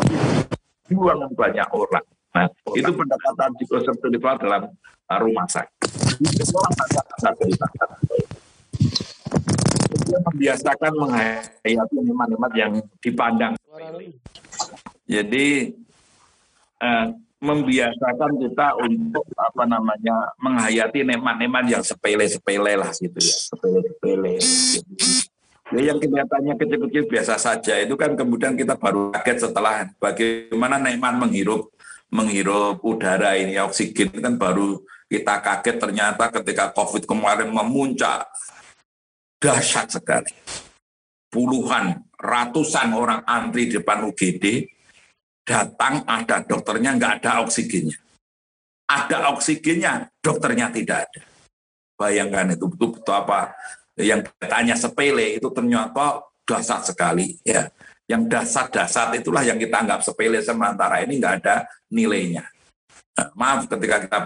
[0.86, 2.06] juang banyak orang.
[2.36, 4.62] Nah, itu pendekatan psikospiritual dalam
[5.18, 5.77] rumah sakit.
[10.08, 13.52] Membiasakan menghayati nikmat-nikmat yang dipandang.
[15.08, 15.72] Jadi
[16.82, 17.06] eh,
[17.38, 24.34] membiasakan kita untuk apa namanya menghayati nikmat-nikmat yang sepele-sepele lah gitu ya, sepele-sepele.
[25.68, 31.14] Ya, yang kelihatannya kecil-kecil biasa saja itu kan kemudian kita baru kaget setelah bagaimana nikmat
[31.20, 31.68] menghirup
[32.08, 38.28] menghirup udara ini oksigen kan baru kita kaget ternyata ketika COVID kemarin memuncak
[39.40, 40.30] dahsyat sekali.
[41.28, 44.68] Puluhan, ratusan orang antri di depan UGD,
[45.44, 47.96] datang ada dokternya, nggak ada oksigennya.
[48.88, 51.22] Ada oksigennya, dokternya tidak ada.
[51.98, 53.52] Bayangkan itu betul-betul apa
[53.98, 57.68] yang tanya sepele itu ternyata dasar sekali ya.
[58.08, 62.48] Yang dasar-dasar itulah yang kita anggap sepele sementara ini nggak ada nilainya.
[63.20, 64.18] Nah, maaf ketika kita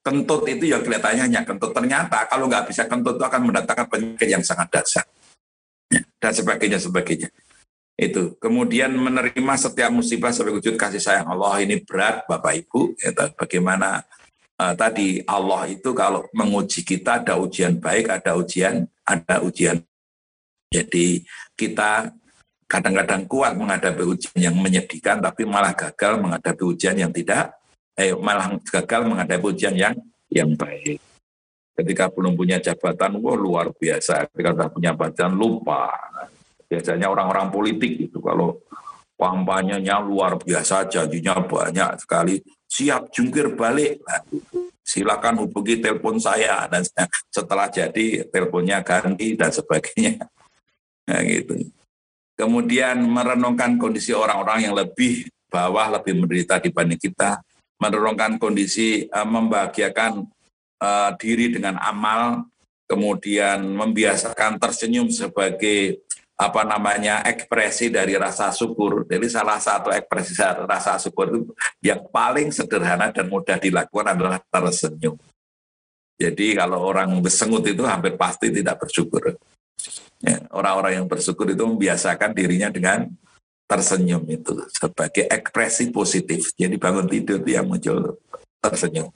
[0.00, 1.72] kentut itu ya kelihatannya hanya kentut.
[1.76, 5.04] Ternyata kalau nggak bisa kentut itu akan mendatangkan penyakit yang sangat dasar.
[5.90, 7.28] Ya, dan sebagainya, sebagainya.
[8.00, 8.38] Itu.
[8.40, 12.96] Kemudian menerima setiap musibah sebagai wujud kasih sayang Allah ini berat Bapak Ibu.
[12.96, 14.00] Ya, bagaimana
[14.56, 19.84] uh, tadi Allah itu kalau menguji kita ada ujian baik, ada ujian, ada ujian
[20.70, 21.26] Jadi
[21.58, 22.14] kita
[22.70, 27.59] kadang-kadang kuat menghadapi ujian yang menyedihkan, tapi malah gagal menghadapi ujian yang tidak,
[27.96, 29.94] eh, malah gagal menghadapi ujian yang
[30.30, 31.00] yang baik.
[31.74, 34.28] Ketika belum punya jabatan, wah luar biasa.
[34.30, 35.88] Ketika sudah punya jabatan, lupa.
[36.70, 38.60] Biasanya orang-orang politik itu kalau
[39.16, 44.00] kampanyenya luar biasa, janjinya banyak sekali, siap jungkir balik.
[44.06, 44.22] Nah,
[44.80, 46.82] silakan hubungi telepon saya dan
[47.36, 50.24] setelah jadi teleponnya ganti dan sebagainya.
[51.10, 51.68] Nah, gitu.
[52.38, 57.36] Kemudian merenungkan kondisi orang-orang yang lebih bawah, lebih menderita dibanding kita.
[57.80, 60.28] Merenungkan kondisi uh, membahagiakan
[60.78, 62.44] uh, diri dengan amal,
[62.84, 66.04] kemudian membiasakan tersenyum sebagai
[66.40, 69.04] apa namanya ekspresi dari rasa syukur.
[69.04, 70.32] Jadi salah satu ekspresi
[70.64, 71.40] rasa syukur itu
[71.84, 75.20] yang paling sederhana dan mudah dilakukan adalah tersenyum.
[76.16, 79.36] Jadi kalau orang besengut itu hampir pasti tidak bersyukur.
[80.20, 83.08] Ya, orang-orang yang bersyukur itu membiasakan dirinya dengan
[83.70, 86.50] tersenyum itu sebagai ekspresi positif.
[86.58, 88.18] Jadi bangun tidur itu muncul
[88.58, 89.14] tersenyum.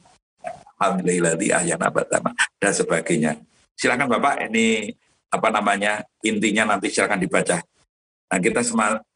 [0.78, 2.30] Alhamdulillah ayana batama
[2.62, 3.32] dan sebagainya.
[3.74, 4.94] Silakan Bapak ini
[5.26, 7.58] apa namanya intinya nanti silakan dibaca.
[8.30, 8.62] Nah kita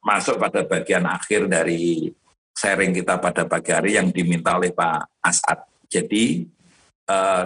[0.02, 2.10] masuk pada bagian akhir dari
[2.58, 5.62] sharing kita pada pagi hari yang diminta oleh Pak Asad.
[5.86, 6.42] Jadi
[7.06, 7.44] eh,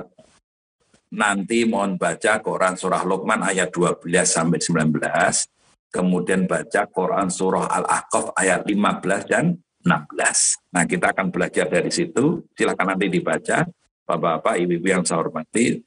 [1.13, 5.53] nanti mohon baca Quran surah Luqman ayat 12 sampai 19,
[5.93, 10.73] kemudian baca Quran surah Al-Ahqaf ayat 15 dan 16.
[10.73, 12.43] Nah, kita akan belajar dari situ.
[12.57, 13.67] Silakan nanti dibaca.
[14.03, 15.79] Bapak-bapak, ibu-ibu yang saya hormati,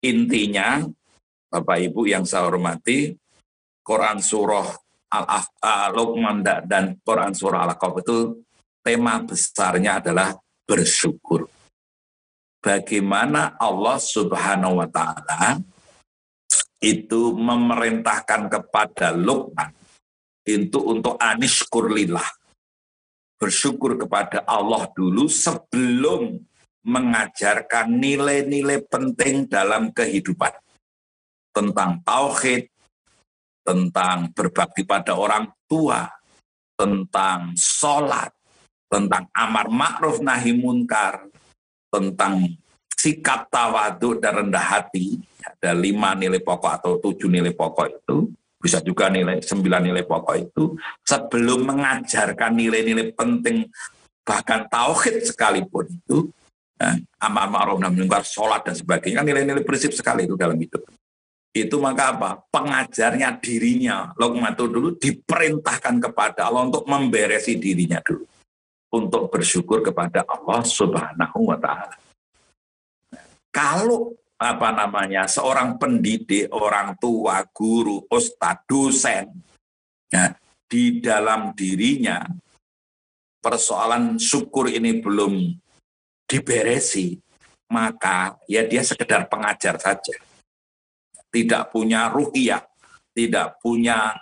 [0.00, 0.80] intinya
[1.50, 3.12] Bapak Ibu yang saya hormati,
[3.84, 4.70] Quran surah
[5.10, 8.38] Al-Luqman dan Quran surah Al-Ahqaf itu
[8.86, 11.50] tema besarnya adalah bersyukur
[12.62, 15.58] bagaimana Allah Subhanahu wa taala
[16.80, 19.70] itu memerintahkan kepada Luqman
[20.48, 22.26] itu untuk anis kurlillah
[23.40, 26.40] bersyukur kepada Allah dulu sebelum
[26.84, 30.52] mengajarkan nilai-nilai penting dalam kehidupan
[31.52, 32.68] tentang tauhid,
[33.64, 36.08] tentang berbakti pada orang tua,
[36.76, 38.32] tentang sholat,
[38.88, 41.28] tentang amar ma'ruf nahi munkar,
[41.92, 42.48] tentang
[42.96, 45.20] sikap tawadu dan rendah hati
[45.60, 50.36] ada lima nilai pokok atau tujuh nilai pokok itu bisa juga nilai sembilan nilai pokok
[50.40, 50.72] itu
[51.04, 53.68] sebelum mengajarkan nilai-nilai penting
[54.24, 56.32] bahkan tauhid sekalipun itu
[56.80, 60.80] nah, amal ma'ruf nahi munkar sholat dan sebagainya kan nilai-nilai prinsip sekali itu dalam hidup.
[61.50, 62.30] Itu maka apa?
[62.46, 64.14] Pengajarnya dirinya.
[64.14, 68.22] Itu dulu diperintahkan kepada Allah untuk memberesi dirinya dulu.
[68.94, 71.98] Untuk bersyukur kepada Allah Subhanahu wa taala.
[73.50, 79.28] Kalau apa namanya seorang pendidik, orang tua, guru, ustadz, dosen,
[80.08, 80.32] ya,
[80.64, 82.24] di dalam dirinya
[83.44, 85.52] persoalan syukur ini belum
[86.24, 87.20] diberesi,
[87.68, 90.16] maka ya dia sekedar pengajar saja.
[91.30, 92.64] Tidak punya ruhiyah,
[93.12, 94.16] tidak punya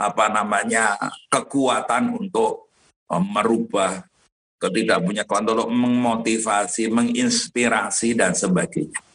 [0.00, 0.96] apa namanya
[1.28, 2.72] kekuatan untuk
[3.10, 4.00] merubah
[4.58, 9.07] ketidakpunyaan untuk memotivasi, menginspirasi dan sebagainya.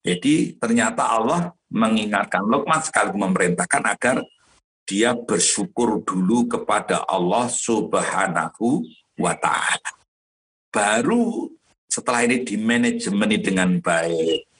[0.00, 4.16] Jadi ternyata Allah mengingatkan Luqman sekali memerintahkan agar
[4.88, 8.82] dia bersyukur dulu kepada Allah Subhanahu
[9.20, 9.90] wa taala.
[10.72, 11.52] Baru
[11.86, 14.50] setelah ini dimanajemen dengan baik,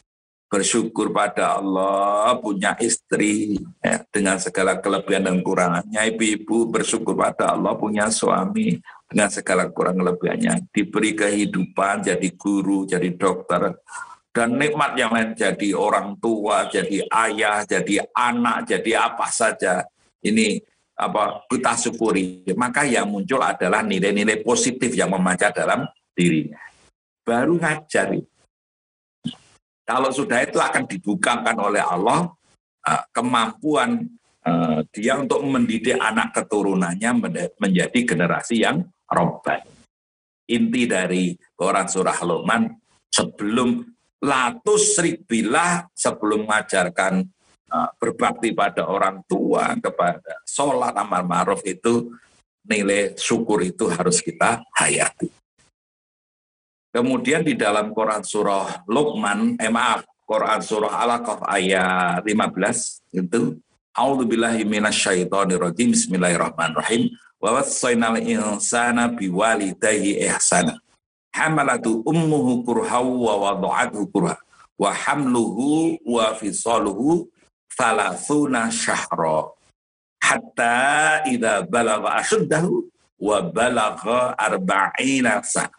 [0.50, 6.10] bersyukur pada Allah punya istri ya, dengan segala kelebihan dan kurangannya.
[6.10, 8.76] Ibu-ibu bersyukur pada Allah punya suami
[9.06, 10.68] dengan segala kurang kelebihannya.
[10.74, 13.78] Diberi kehidupan jadi guru jadi dokter
[14.30, 19.82] dan nikmat yang lain jadi orang tua jadi ayah jadi anak jadi apa saja.
[20.20, 20.60] Ini
[20.94, 22.46] apa kita syukuri.
[22.54, 26.60] Maka yang muncul adalah nilai-nilai positif yang memancar dalam dirinya.
[27.26, 28.22] Baru ngajari
[29.90, 32.30] kalau sudah itu akan dibukakan oleh Allah
[32.86, 34.06] uh, kemampuan
[34.46, 37.10] uh, dia untuk mendidik anak keturunannya
[37.58, 39.66] menjadi generasi yang robbani.
[40.46, 42.70] Inti dari Quran surah Luqman
[43.10, 43.82] sebelum
[44.20, 47.24] latus ribilah sebelum mengajarkan
[47.72, 52.12] uh, berbakti pada orang tua kepada sholat amar ma'ruf itu
[52.68, 55.32] nilai syukur itu harus kita hayati.
[56.90, 63.56] Kemudian di dalam Quran surah Luqman, eh maaf, Quran surah Al-Qaf ayat 15 itu
[63.90, 65.90] A'udzubillahi minasyaitonirrajim.
[65.90, 67.10] Bismillahirrahmanirrahim.
[67.42, 70.78] Wa wassaynal insana biwalidayhi ihsana.
[71.30, 74.36] Hamalatu ummuhu kurha wa wada'athu kurha.
[74.80, 77.28] Wa hamluhu wa fisaluhu
[77.76, 79.48] thalathuna syahra
[80.20, 82.84] hatta idza balagha ashuddahu
[83.20, 85.72] wa balagha arba'ina sa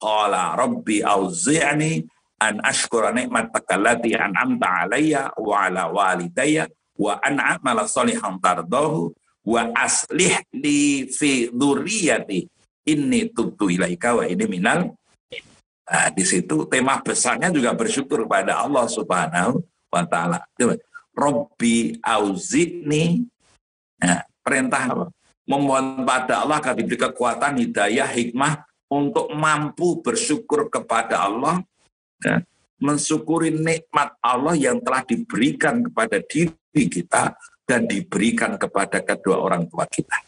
[0.00, 2.04] qala rabbi auzi'ni
[2.40, 6.68] an ashkura ni'mataka allati an'amta alayya wa ala walidayya
[7.00, 9.12] wa an a'mala salihan tardahu
[9.46, 12.48] wa aslih li fi dzurriyyati
[12.86, 14.94] inni tubtu ilaika wa ini minal
[15.86, 20.42] Nah, di situ tema besarnya juga bersyukur kepada Allah Subhanahu wa taala.
[21.14, 23.22] Robbi auzini
[24.02, 25.06] nah, perintah apa?
[25.46, 31.62] Memohon pada Allah agar diberi kekuatan, hidayah, hikmah untuk mampu bersyukur kepada Allah,
[32.18, 32.42] ya,
[32.82, 39.86] mensyukuri nikmat Allah yang telah diberikan kepada diri kita dan diberikan kepada kedua orang tua
[39.86, 40.18] kita.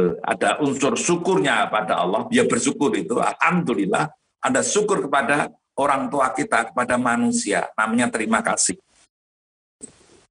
[0.00, 4.08] Eh, ada unsur syukurnya pada Allah, dia bersyukur itu, Alhamdulillah,
[4.40, 8.80] ada syukur kepada orang tua kita, kepada manusia, namanya terima kasih.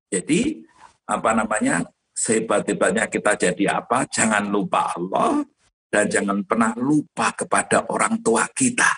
[0.10, 0.66] Jadi,
[1.06, 1.86] apa namanya,
[2.18, 5.46] sehebat-hebatnya kita jadi apa, jangan lupa Allah,
[5.94, 8.90] dan jangan pernah lupa kepada orang tua kita.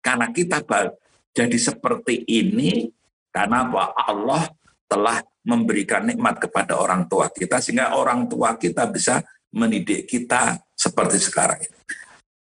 [0.00, 0.64] Karena kita
[1.36, 2.88] jadi seperti ini,
[3.28, 3.92] karena apa?
[4.08, 4.48] Allah
[4.88, 9.20] telah memberikan nikmat kepada orang tua kita, sehingga orang tua kita bisa
[9.52, 11.78] mendidik kita seperti sekarang ini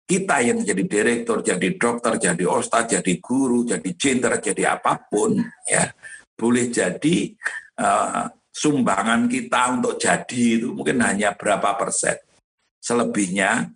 [0.10, 5.38] kita yang jadi direktur, jadi dokter, jadi ustadz, jadi guru, jadi jenderal, jadi apa pun,
[5.70, 5.94] ya
[6.34, 7.38] boleh jadi
[7.78, 12.18] uh, sumbangan kita untuk jadi itu mungkin hanya berapa persen.
[12.82, 13.70] Selebihnya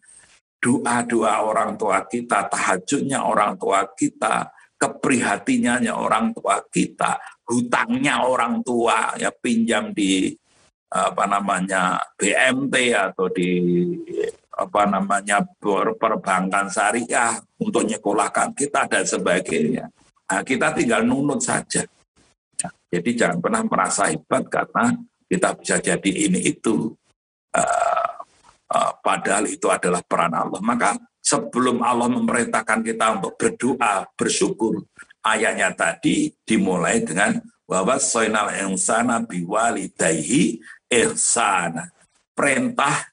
[0.57, 9.13] doa-doa orang tua kita, tahajudnya orang tua kita, keprihatinannya orang tua kita, hutangnya orang tua
[9.21, 10.33] ya pinjam di
[10.93, 13.49] apa namanya BMT atau di
[14.53, 15.41] apa namanya
[15.97, 19.89] perbankan syariah untuk nyekolahkan kita dan sebagainya.
[20.29, 21.81] Nah, kita tinggal nunut saja.
[22.93, 24.93] Jadi jangan pernah merasa hebat karena
[25.25, 26.93] kita bisa jadi ini itu.
[27.53, 28.13] Uh,
[28.69, 30.61] uh, padahal itu adalah peran Allah.
[30.61, 34.85] Maka sebelum Allah memerintahkan kita untuk berdoa, bersyukur,
[35.25, 40.61] ayatnya tadi dimulai dengan bahwa soinal insana biwalidaihi
[40.93, 41.89] ihsana.
[42.33, 43.09] Perintah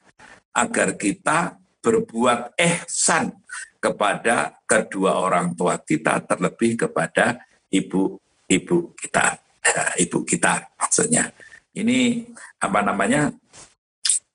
[0.52, 3.32] agar kita berbuat ihsan
[3.80, 7.40] kepada kedua orang tua kita terlebih kepada
[7.72, 9.40] ibu ibu kita.
[9.60, 11.32] Ya, ibu kita maksudnya.
[11.72, 12.28] Ini
[12.60, 13.32] apa namanya?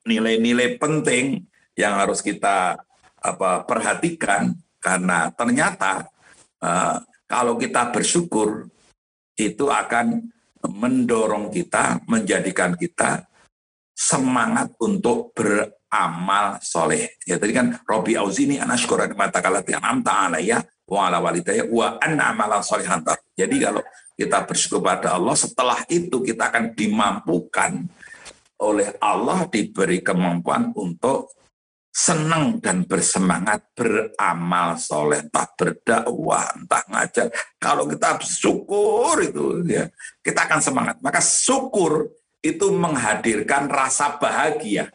[0.05, 1.41] Nilai-nilai penting
[1.73, 2.77] yang harus kita
[3.25, 6.05] apa perhatikan karena ternyata
[6.61, 8.69] uh, kalau kita bersyukur
[9.33, 10.29] itu akan
[10.61, 13.25] mendorong kita menjadikan kita
[13.95, 17.15] semangat untuk ber, amal soleh.
[17.23, 20.59] Ya tadi kan Robi Auzini anashkura mata kalati amta alayya
[20.91, 22.99] wa ala walidaya wa anna amalan solehan
[23.33, 23.81] Jadi kalau
[24.19, 27.87] kita bersyukur pada Allah, setelah itu kita akan dimampukan
[28.59, 31.35] oleh Allah diberi kemampuan untuk
[31.95, 37.27] senang dan bersemangat beramal soleh, entah berdakwah, entah ngajar.
[37.55, 39.87] Kalau kita bersyukur itu, ya
[40.19, 40.95] kita akan semangat.
[40.99, 42.11] Maka syukur
[42.45, 44.93] itu menghadirkan rasa bahagia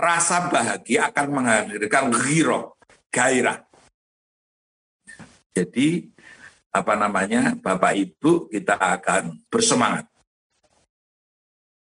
[0.00, 2.80] rasa bahagia akan menghadirkan ghiro,
[3.12, 3.60] gairah.
[5.52, 6.08] Jadi
[6.72, 10.08] apa namanya Bapak Ibu kita akan bersemangat.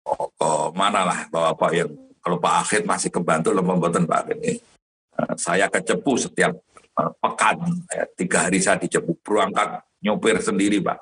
[0.03, 4.59] Oh, oh manalah Bapak yang kalau Pak Akhid masih kebantu lemah Pak Akhid ini.
[5.15, 9.15] Eh, saya kecepu setiap eh, pekan, ya, tiga hari saya dicepu
[10.03, 10.99] nyopir sendiri Pak.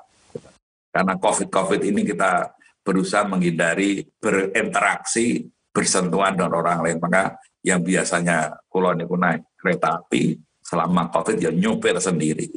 [0.94, 2.52] Karena COVID-COVID ini kita
[2.88, 6.96] berusaha menghindari berinteraksi bersentuhan dengan orang lain.
[7.04, 12.48] Maka yang biasanya kulon itu naik kereta api selama COVID ya nyopir sendiri.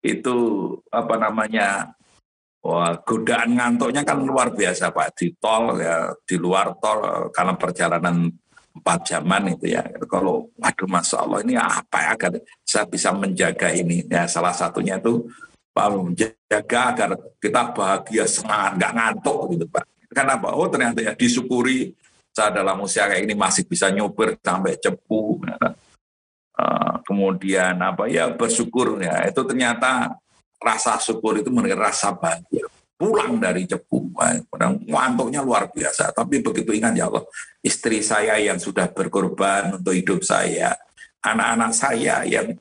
[0.00, 0.36] Itu
[0.88, 1.92] apa namanya
[2.66, 8.26] Wah, godaan ngantuknya kan luar biasa Pak di tol ya di luar tol karena perjalanan
[8.74, 9.86] empat jaman itu ya.
[10.10, 12.32] Kalau waduh masya Allah ini apa ya agar
[12.66, 15.30] saya bisa menjaga ini ya salah satunya itu
[15.76, 19.84] Pak menjaga agar kita bahagia semangat nggak ngantuk gitu Pak.
[20.08, 20.56] Kenapa?
[20.56, 21.92] Oh ternyata ya disyukuri
[22.32, 28.08] saya dalam usia kayak ini masih bisa nyopir sampai cepu uh, kemudian apa?
[28.08, 29.28] Ya bersyukur ya.
[29.28, 30.16] Itu ternyata
[30.56, 32.64] rasa syukur itu menjadi rasa bahagia.
[32.96, 34.16] Pulang dari cepu
[34.88, 36.16] ngantuknya luar biasa.
[36.16, 37.28] Tapi begitu ingat ya Allah
[37.60, 40.72] istri saya yang sudah berkorban untuk hidup saya
[41.20, 42.56] anak-anak saya yang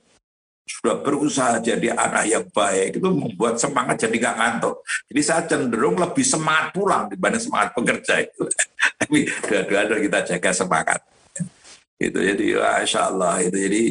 [0.65, 4.75] sudah berusaha jadi anak yang baik itu membuat semangat jadi nggak ngantuk.
[5.13, 8.49] Jadi saya cenderung lebih semangat pulang dibanding semangat bekerja itu.
[8.99, 9.19] Tapi
[9.69, 10.99] dua-dua kita jaga semangat.
[11.95, 13.83] Itu jadi masya Allah itu jadi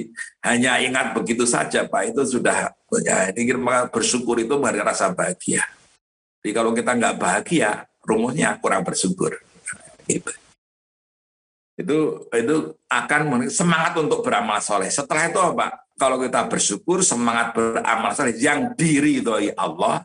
[0.44, 3.54] hanya ingat begitu saja Pak itu sudah ya ini
[3.88, 5.64] bersyukur itu mari rasa bahagia.
[6.44, 9.40] Jadi kalau kita nggak bahagia, rumusnya kurang bersyukur.
[10.04, 10.43] Gitu.
[11.74, 12.56] Itu itu
[12.86, 14.90] akan semangat untuk beramal soleh.
[14.90, 15.84] Setelah itu apa?
[15.94, 20.02] Kalau kita bersyukur, semangat beramal soleh yang diri itu Allah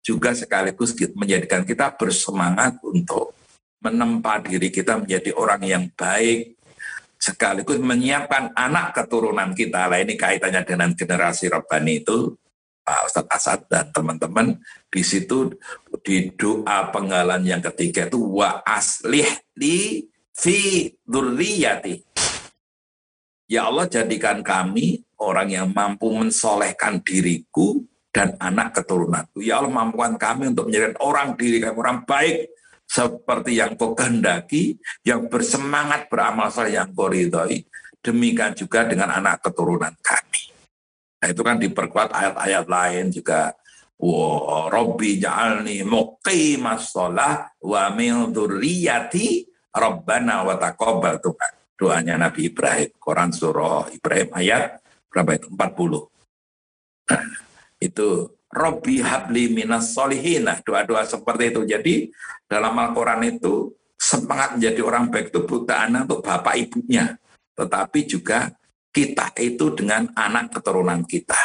[0.00, 3.34] juga sekaligus menjadikan kita bersemangat untuk
[3.82, 6.56] menempa diri kita menjadi orang yang baik,
[7.18, 9.90] sekaligus menyiapkan anak keturunan kita.
[9.90, 12.38] Lah ini kaitannya dengan generasi Rabbani itu,
[12.86, 15.50] Pak Ustadz Asad dan teman-teman di situ
[16.06, 20.06] di doa penggalan yang ketiga itu wa aslih di
[20.36, 22.04] fi durriyati.
[23.48, 27.80] Ya Allah jadikan kami orang yang mampu mensolehkan diriku
[28.12, 29.40] dan anak keturunanku.
[29.40, 32.52] Ya Allah mampukan kami untuk menjadi orang diri kami orang baik
[32.86, 37.66] seperti yang kau kehendaki, yang bersemangat beramal soleh yang kau ridhoi.
[38.02, 40.54] Demikian juga dengan anak keturunan kami.
[41.18, 43.50] Nah, itu kan diperkuat ayat-ayat lain juga.
[43.96, 48.30] Wa Rabbi ja'alni muqimas sholah wa min
[49.76, 51.52] Rabbana wa taqabbal Tuhan.
[51.76, 54.80] Doanya Nabi Ibrahim, Quran surah Ibrahim ayat
[55.12, 55.52] berapa itu?
[55.52, 57.12] 40.
[57.12, 57.24] Nah,
[57.86, 58.08] itu
[58.48, 60.64] Robbi habli minas solihina.
[60.64, 61.60] Doa-doa seperti itu.
[61.68, 61.94] Jadi
[62.48, 67.20] dalam Al-Quran itu semangat menjadi orang baik itu bukan untuk bapak ibunya.
[67.52, 68.48] Tetapi juga
[68.88, 71.36] kita itu dengan anak keturunan kita.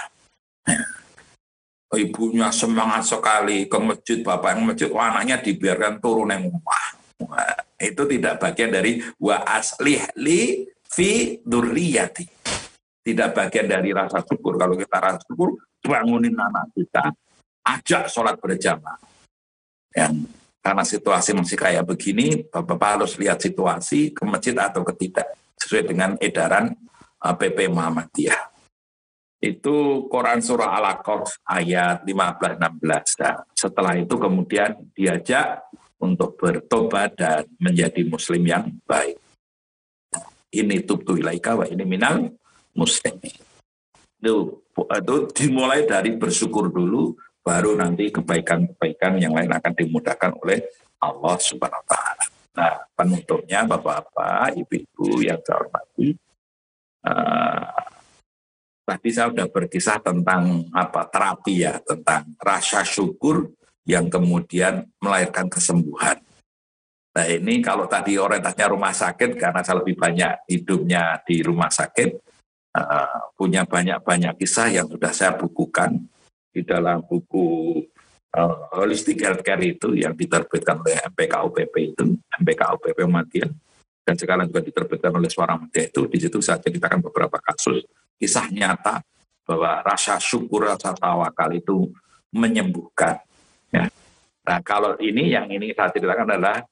[1.91, 7.00] Ibunya semangat sekali ke masjid, bapak yang masjid, oh, anaknya dibiarkan turun yang rumah.
[7.82, 12.26] Itu tidak bagian dari wa aslih li fi durriyati.
[13.01, 14.61] Tidak bagian dari rasa syukur.
[14.61, 17.09] Kalau kita rasa syukur, bangunin anak kita,
[17.65, 19.01] ajak sholat berjamaah.
[19.97, 20.30] Yang
[20.61, 26.13] karena situasi masih kayak begini, Bapak-Bapak harus lihat situasi ke masjid atau ketidak sesuai dengan
[26.22, 26.78] edaran
[27.17, 28.53] PP Muhammadiyah.
[29.41, 33.26] Itu Quran Surah Al-Aqaf ayat 15-16.
[33.26, 35.65] Nah, setelah itu kemudian diajak
[36.01, 39.21] untuk bertobat dan menjadi muslim yang baik.
[40.51, 42.27] Ini tubtu ilaika wa ini minal
[42.75, 43.37] muslimin.
[44.19, 50.59] Itu, itu dimulai dari bersyukur dulu, baru nanti kebaikan-kebaikan yang lain akan dimudahkan oleh
[51.01, 52.25] Allah Subhanahu wa taala.
[52.51, 56.13] Nah, penutupnya Bapak-bapak, Ibu-ibu yang saya hormati,
[57.07, 57.81] uh,
[58.83, 63.47] tadi saya sudah berkisah tentang apa terapi ya, tentang rasa syukur
[63.86, 66.21] yang kemudian melahirkan kesembuhan.
[67.11, 72.09] Nah ini kalau tadi orientasinya rumah sakit karena saya lebih banyak hidupnya di rumah sakit,
[72.77, 76.07] uh, punya banyak-banyak kisah yang sudah saya bukukan
[76.51, 77.79] di dalam buku
[78.36, 83.51] uh, Holistic Healthcare itu yang diterbitkan oleh MPKUPP itu, MPKUPP Matian,
[84.07, 87.84] dan sekarang juga diterbitkan oleh Suara Media itu, di situ saya ceritakan beberapa kasus
[88.15, 89.03] kisah nyata
[89.43, 91.91] bahwa rasa syukur, rasa tawakal itu
[92.32, 93.19] menyembuhkan.
[93.72, 93.88] Ya.
[94.47, 96.63] Nah kalau ini yang ini saya ceritakan adalah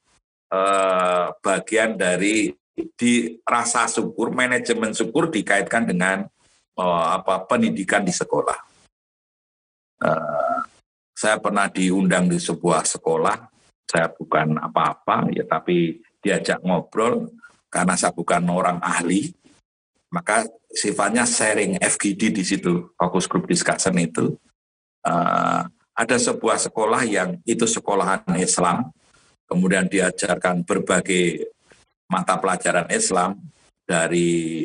[0.52, 2.52] uh, bagian dari
[2.96, 3.12] di
[3.44, 6.24] rasa syukur, manajemen syukur dikaitkan dengan
[6.80, 8.70] uh, apa pendidikan di sekolah
[10.00, 10.64] Uh,
[11.12, 13.36] saya pernah diundang di sebuah sekolah,
[13.84, 17.28] saya bukan apa-apa, ya tapi diajak ngobrol
[17.68, 19.28] karena saya bukan orang ahli,
[20.08, 24.32] maka sifatnya sharing FGD di situ, fokus group discussion itu.
[25.04, 25.68] Uh,
[26.00, 28.88] ada sebuah sekolah yang itu sekolahan Islam,
[29.44, 31.52] kemudian diajarkan berbagai
[32.08, 33.36] mata pelajaran Islam
[33.84, 34.64] dari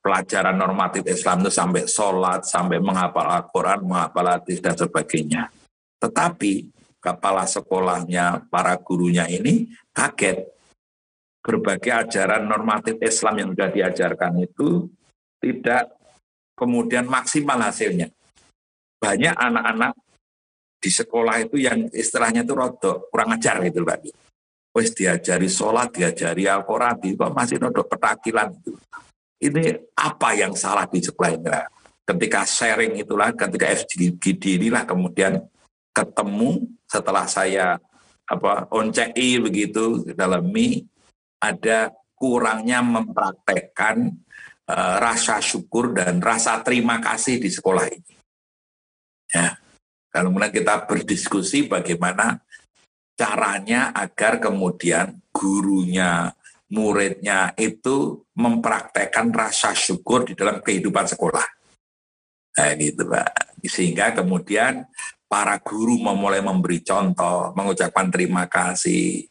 [0.00, 5.52] pelajaran normatif Islam itu sampai sholat, sampai menghafal Al-Quran, menghafal hadis, dan sebagainya.
[6.00, 6.72] Tetapi
[7.04, 10.56] kepala sekolahnya, para gurunya ini kaget.
[11.44, 14.88] Berbagai ajaran normatif Islam yang sudah diajarkan itu
[15.38, 15.94] tidak
[16.58, 18.10] kemudian maksimal hasilnya.
[18.98, 19.92] Banyak anak-anak
[20.76, 24.12] di sekolah itu yang istilahnya itu rodok, kurang ajar gitu Pak.
[24.76, 28.76] Wes diajari sholat, diajari Al-Quran, kok masih rodok petakilan itu
[29.42, 31.50] ini apa yang salah di sekolah ini?
[32.06, 35.42] Ketika sharing itulah, ketika FGD inilah kemudian
[35.92, 37.76] ketemu setelah saya
[38.26, 40.82] apa oncei begitu dalam mi
[41.42, 44.12] ada kurangnya mempraktekkan
[44.70, 48.14] uh, rasa syukur dan rasa terima kasih di sekolah ini.
[49.34, 49.58] Ya.
[50.16, 52.40] Kalau kemudian kita berdiskusi bagaimana
[53.12, 56.32] caranya agar kemudian gurunya,
[56.72, 61.44] muridnya itu mempraktekkan rasa syukur di dalam kehidupan sekolah.
[62.56, 63.60] Nah, gitu Pak.
[63.60, 64.88] Sehingga kemudian
[65.28, 69.28] para guru memulai memberi contoh, mengucapkan terima kasih.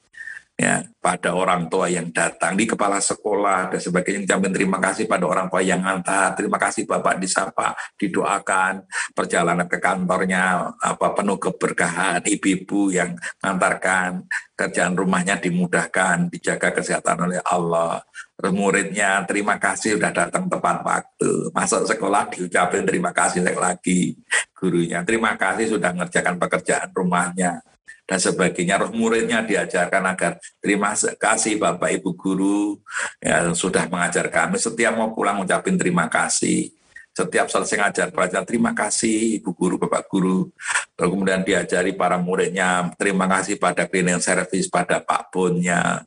[0.55, 5.27] Ya pada orang tua yang datang di kepala sekolah dan sebagainya ucapin terima kasih pada
[5.27, 12.23] orang tua yang ngantar terima kasih bapak disapa didoakan perjalanan ke kantornya apa penuh keberkahan
[12.23, 14.23] ibu-ibu yang ngantarkan
[14.55, 17.99] kerjaan rumahnya dimudahkan dijaga kesehatan oleh Allah.
[18.39, 21.51] Muridnya terima kasih sudah datang tepat waktu.
[21.51, 24.15] Masuk sekolah diucapin terima kasih lagi
[24.55, 25.03] gurunya.
[25.03, 27.59] Terima kasih sudah mengerjakan pekerjaan rumahnya
[28.05, 28.85] dan sebagainya.
[28.85, 32.77] Roh muridnya diajarkan agar terima kasih Bapak Ibu guru
[33.19, 34.61] yang sudah mengajar kami.
[34.61, 36.71] Setiap mau pulang ucapin terima kasih.
[37.15, 40.51] Setiap selesai ngajar pelajar, terima kasih Ibu Guru, Bapak Guru.
[40.99, 46.03] Lalu kemudian diajari para muridnya, terima kasih pada cleaning service, pada Pak Bonnya,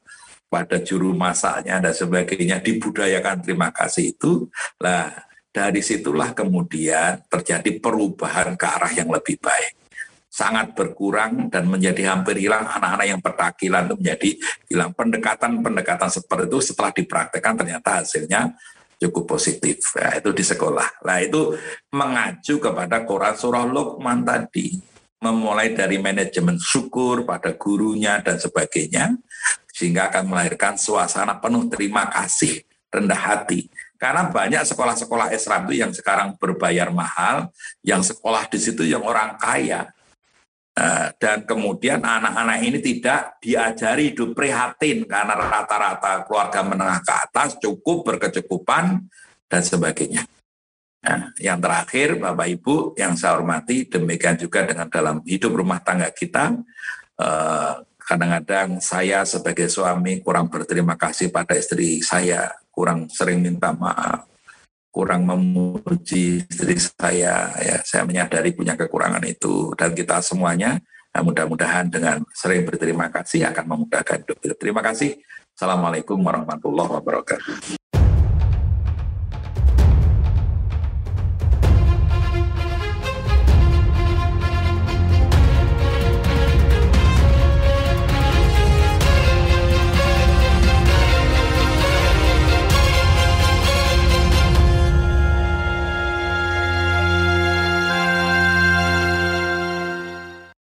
[0.53, 2.61] pada juru masaknya, dan sebagainya.
[2.61, 4.53] Dibudayakan terima kasih itu.
[4.85, 5.09] Lah,
[5.49, 9.88] dari situlah kemudian terjadi perubahan ke arah yang lebih baik
[10.29, 14.31] sangat berkurang dan menjadi hampir hilang anak-anak yang petakilan itu menjadi
[14.69, 14.91] hilang.
[14.93, 18.53] Pendekatan-pendekatan seperti itu setelah dipraktekkan ternyata hasilnya
[19.01, 19.97] cukup positif.
[19.97, 21.03] Ya, itu di sekolah.
[21.03, 21.57] Nah itu
[21.91, 24.79] mengacu kepada Quran surah Luqman tadi.
[25.19, 29.19] Memulai dari manajemen syukur pada gurunya dan sebagainya
[29.75, 33.67] sehingga akan melahirkan suasana penuh terima kasih rendah hati.
[33.99, 37.51] Karena banyak sekolah-sekolah Islam itu yang sekarang berbayar mahal,
[37.83, 39.91] yang sekolah di situ yang orang kaya,
[41.19, 48.07] dan kemudian anak-anak ini tidak diajari hidup prihatin karena rata-rata keluarga menengah ke atas cukup
[48.07, 49.09] berkecukupan
[49.49, 50.29] dan sebagainya.
[50.99, 56.11] Nah, yang terakhir Bapak Ibu yang saya hormati demikian juga dengan dalam hidup rumah tangga
[56.11, 56.59] kita
[57.17, 57.73] eh,
[58.03, 64.27] kadang-kadang saya sebagai suami kurang berterima kasih pada istri saya kurang sering minta maaf
[64.89, 70.81] kurang memuji istri saya ya saya menyadari punya kekurangan itu dan kita semuanya
[71.13, 74.39] nah, mudah-mudahan dengan sering berterima kasih akan memudahkan hidup.
[74.57, 75.19] Terima kasih.
[75.59, 77.78] Assalamualaikum warahmatullahi wabarakatuh.